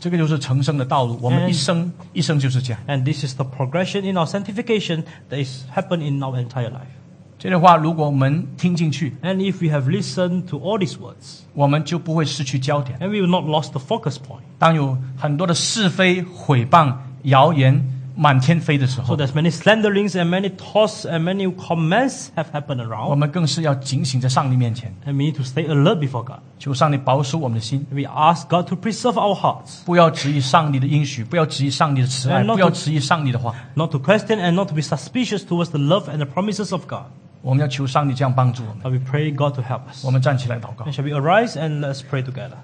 [0.00, 1.16] 这个就是成圣的道路。
[1.22, 2.82] 我们一生一生就是这样。
[2.88, 6.90] And this is the progression in our sanctification that is happened in our entire life.
[7.38, 12.98] 这的话如果我们听进去，And if we have listened to all these words, 我们就不会失去焦点。
[12.98, 14.42] and we will not lost the focus point.
[14.58, 17.84] 当有很多的是非、毁谤、谣言
[18.15, 23.15] 满天飞的时 So 候， there's many slanderings and many toss and many comments have happened 我 around.
[23.15, 26.39] 们更是要警醒在上帝面前， And we need to stay alert before God.
[26.57, 33.53] 求上帝保守我们的心， We ask God to preserve our hearts, 不要质疑上帝的应许，不要质疑上帝的慈爱， And not 不要 to- 质疑上帝的话。
[33.75, 36.87] not to question and not to be suspicious towards the love and the promises of
[36.87, 37.03] God.
[37.43, 38.83] 我们要求上帝这样帮助我们。
[38.83, 40.03] But we pray God to help us.
[40.03, 42.57] 我们站起来祷告 And。shall we arise and let's pray together?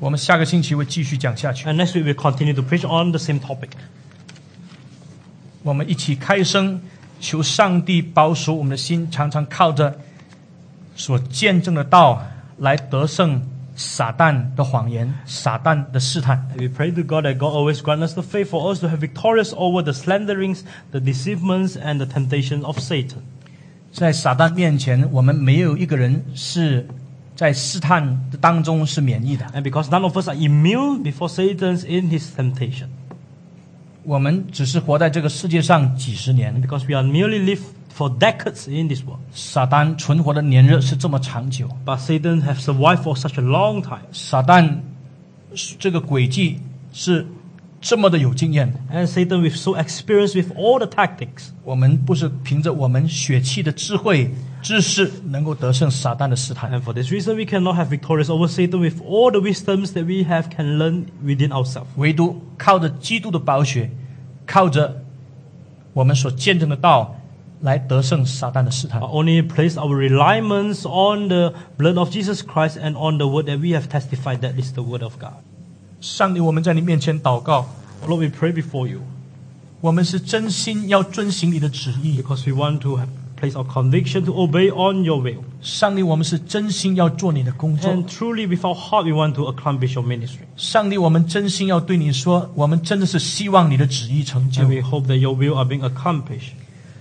[0.00, 1.68] 我们下个星期会继续讲下去。
[1.68, 3.68] And next week we'll continue to preach on the same topic.
[5.66, 6.80] 我们一起开声，
[7.20, 9.98] 求上帝保守我们的心，常常靠着
[10.96, 12.22] 所见证的道
[12.58, 13.42] 来得胜
[13.74, 16.46] 撒旦的谎言、撒旦的试探。
[16.54, 18.88] And we pray to God that God always grant us the faith for us to
[18.88, 20.60] have victorious over the slanderings,
[20.90, 23.22] the deceivements, and the temptations of Satan.
[23.92, 26.86] 在撒旦面前，我们没有一个人是
[27.34, 29.46] 在试探的当中是免疫的。
[29.54, 32.88] And because none of us are immune before Satan's in his temptation.
[34.07, 37.59] 我们只是活在这个世界上几十年，Because we are merely live
[37.93, 39.19] for decades in this world.
[39.33, 41.67] 撒旦存活的年日是这么长久。
[41.85, 44.03] But Satan has survived for such a long time.
[44.13, 44.77] 撒旦
[45.77, 46.61] 这个轨迹
[46.93, 47.27] 是
[47.80, 51.48] 这么的有经验， And Satan with so experienced with all the tactics.
[51.64, 54.30] 我们不是凭着我们血气的智慧、
[54.62, 56.70] 知识能够得胜撒旦的试探。
[56.70, 60.04] And for this reason, we cannot have victorious over Satan with all the wisdoms that
[60.04, 61.86] we have can learn within ourselves.
[61.96, 63.90] 唯独靠着基督的宝血，
[64.46, 65.02] 靠着
[65.92, 67.16] 我们所见证的道，
[67.62, 73.58] 来得胜撒旦的试探 But。only place our reliance on the blood of Jesus Christ and on the word that
[73.58, 75.42] we have testified that is the word of God.
[76.06, 77.66] 上帝，我们在你面前祷告，
[78.06, 79.00] Lord, we pray before you
[79.80, 82.20] 我们是真心要遵行你的旨意。
[82.20, 85.42] because we want to have, place our conviction to obey on your will.
[85.60, 87.90] 上帝，我们是真心要做你的工作。
[87.90, 90.46] And truly, with our heart, we want to accomplish your ministry.
[90.56, 96.52] 上帝，我们真心要对你说，我们真的是希望你的旨意成就 And。we hope that your will are being accomplished.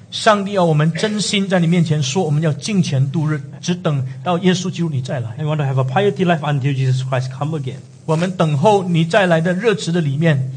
[0.09, 5.37] 上帝要我们真心在你面前说，我们要敬虔度日，只等到耶稣基督你再来。
[5.37, 7.77] And we want to have a piety life until Jesus Christ come again.
[8.06, 10.50] 我们等候你再来的热职的里面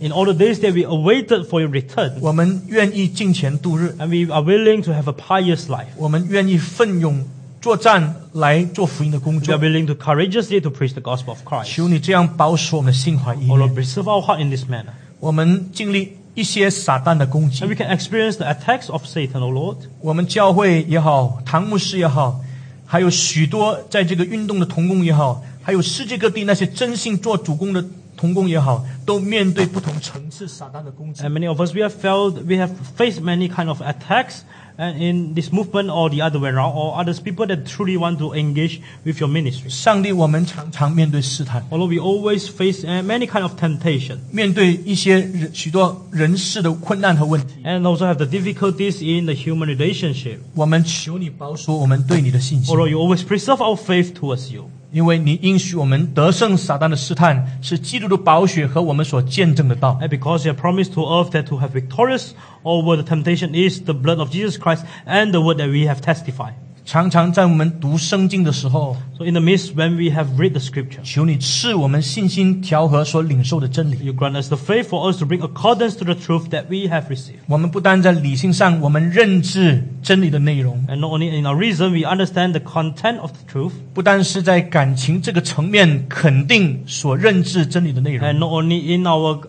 [0.00, 4.92] ，In all the days that we awaited for your return, 我们愿意敬虔度日，and we are willing to
[4.92, 5.88] have a pious life.
[5.96, 7.22] 我们愿意奋勇
[7.60, 9.70] 作战来做福音的工作 We are。
[9.70, 11.74] willing to courageously to preach the gospel of Christ.
[11.74, 13.74] 求你这样保守我们的心怀意 Oh 念 Lord,。
[13.74, 14.94] preserve our heart in this manner.
[15.20, 19.76] 我们经历一些撒旦的攻击 And we，can experience the attacks of Satan, O Lord.
[20.00, 22.40] 我们教会也好，堂牧师也好，
[22.86, 27.83] 还有许多在这个运动的童工也好，还有世界各地那些真心做主公的
[28.17, 34.41] 童工也好，都面对不同层次撒旦的攻击 And。many of us, we have felt, we have faced many kind of attacks
[34.77, 38.17] and in this movement or the other way around, or others people that truly want
[38.19, 39.69] to engage with your ministry.
[39.69, 48.25] 上帝，我们常常面对试探， Although we always face uh, many kind of temptation 面对一些人许多人事的困难和问题， and also have the
[48.25, 50.39] difficulties in the human relationship.
[50.55, 54.69] 我们求你保守我们对你的信心， Although you always preserve our faith towards you.
[54.93, 59.99] 因为你应许我们得胜撒旦的试探，是基督的宝血和我们所见证的道。
[60.01, 62.31] And because you have promised to earth that to have victorious
[62.63, 66.01] over the temptation is the blood of Jesus Christ and the word that we have
[66.01, 66.53] testified.
[66.85, 73.97] 常常在我们读圣经的时候， So in the midst when we have read the scripture, 求你赐我们信心调和所领受的真理。
[74.01, 76.89] you grant us the faith for us to bring accordance to the truth that we
[76.91, 77.41] have received.
[77.45, 88.27] 我们不单在理性上，我们认知真理的内容， And not only in our reason we understand the content of the truth, 不单是在感情这个层面肯定所认知真理的内容
[88.27, 89.39] and，not only in our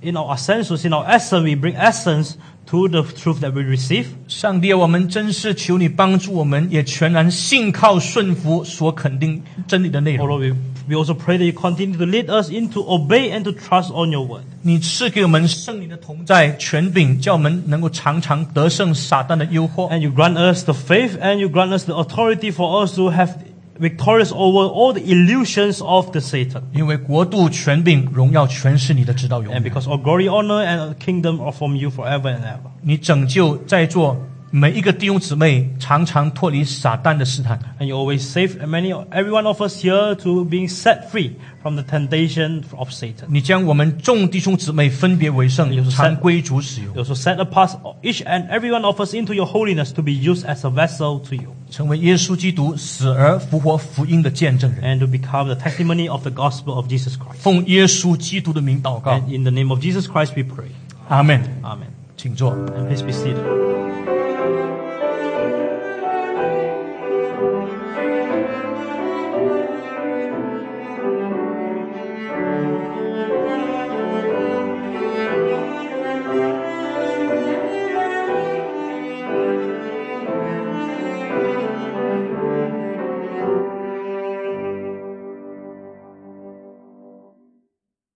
[0.00, 2.34] in our senses, in our essence, we bring essence
[2.68, 4.06] to the truth that we receive.
[4.26, 10.26] 上帝啊，我们真是求你帮助我们，也全然信靠顺服所肯定真理的内容。
[10.26, 10.56] Although we,
[10.88, 14.10] we also pray that you continue to lead us into obey and to trust on
[14.10, 14.44] your word.
[14.62, 19.90] 你赐给我们圣灵的同在、权柄，叫我们能够常常得胜撒旦的诱惑。
[19.92, 23.10] And you grant us the faith and you grant us the authority for us to
[23.10, 23.34] have
[23.78, 26.62] victorious over all the illusions of the Satan.
[26.72, 29.72] 因为国度、权柄、荣耀全是你的，直到永 And 远。
[29.72, 32.70] because all glory, honor, and kingdom are from you forever and ever.
[32.82, 34.16] 你拯救在座
[34.52, 37.58] 每一个弟兄姊妹，常常脱离撒旦的试探。
[37.80, 41.74] And you always save many, every one of us here to being set free from
[41.74, 43.26] the temptation of Satan.
[43.28, 47.70] 你将我们众弟兄姊妹分别为圣有，时常归主使用， You also set apart
[48.02, 51.18] each and every one of us into your holiness to be used as a vessel
[51.28, 54.83] to you 成为耶稣基督死而复活福音的见证人。
[54.83, 57.39] and to become the testimony of the gospel of Jesus Christ.
[57.39, 60.69] 奉耶稣基督的名祷告，And in the name of Jesus Christ we pray.
[61.07, 61.41] 阿门。
[61.63, 61.87] Amen.
[62.17, 62.51] 请坐。
[62.51, 64.68] And please be seated.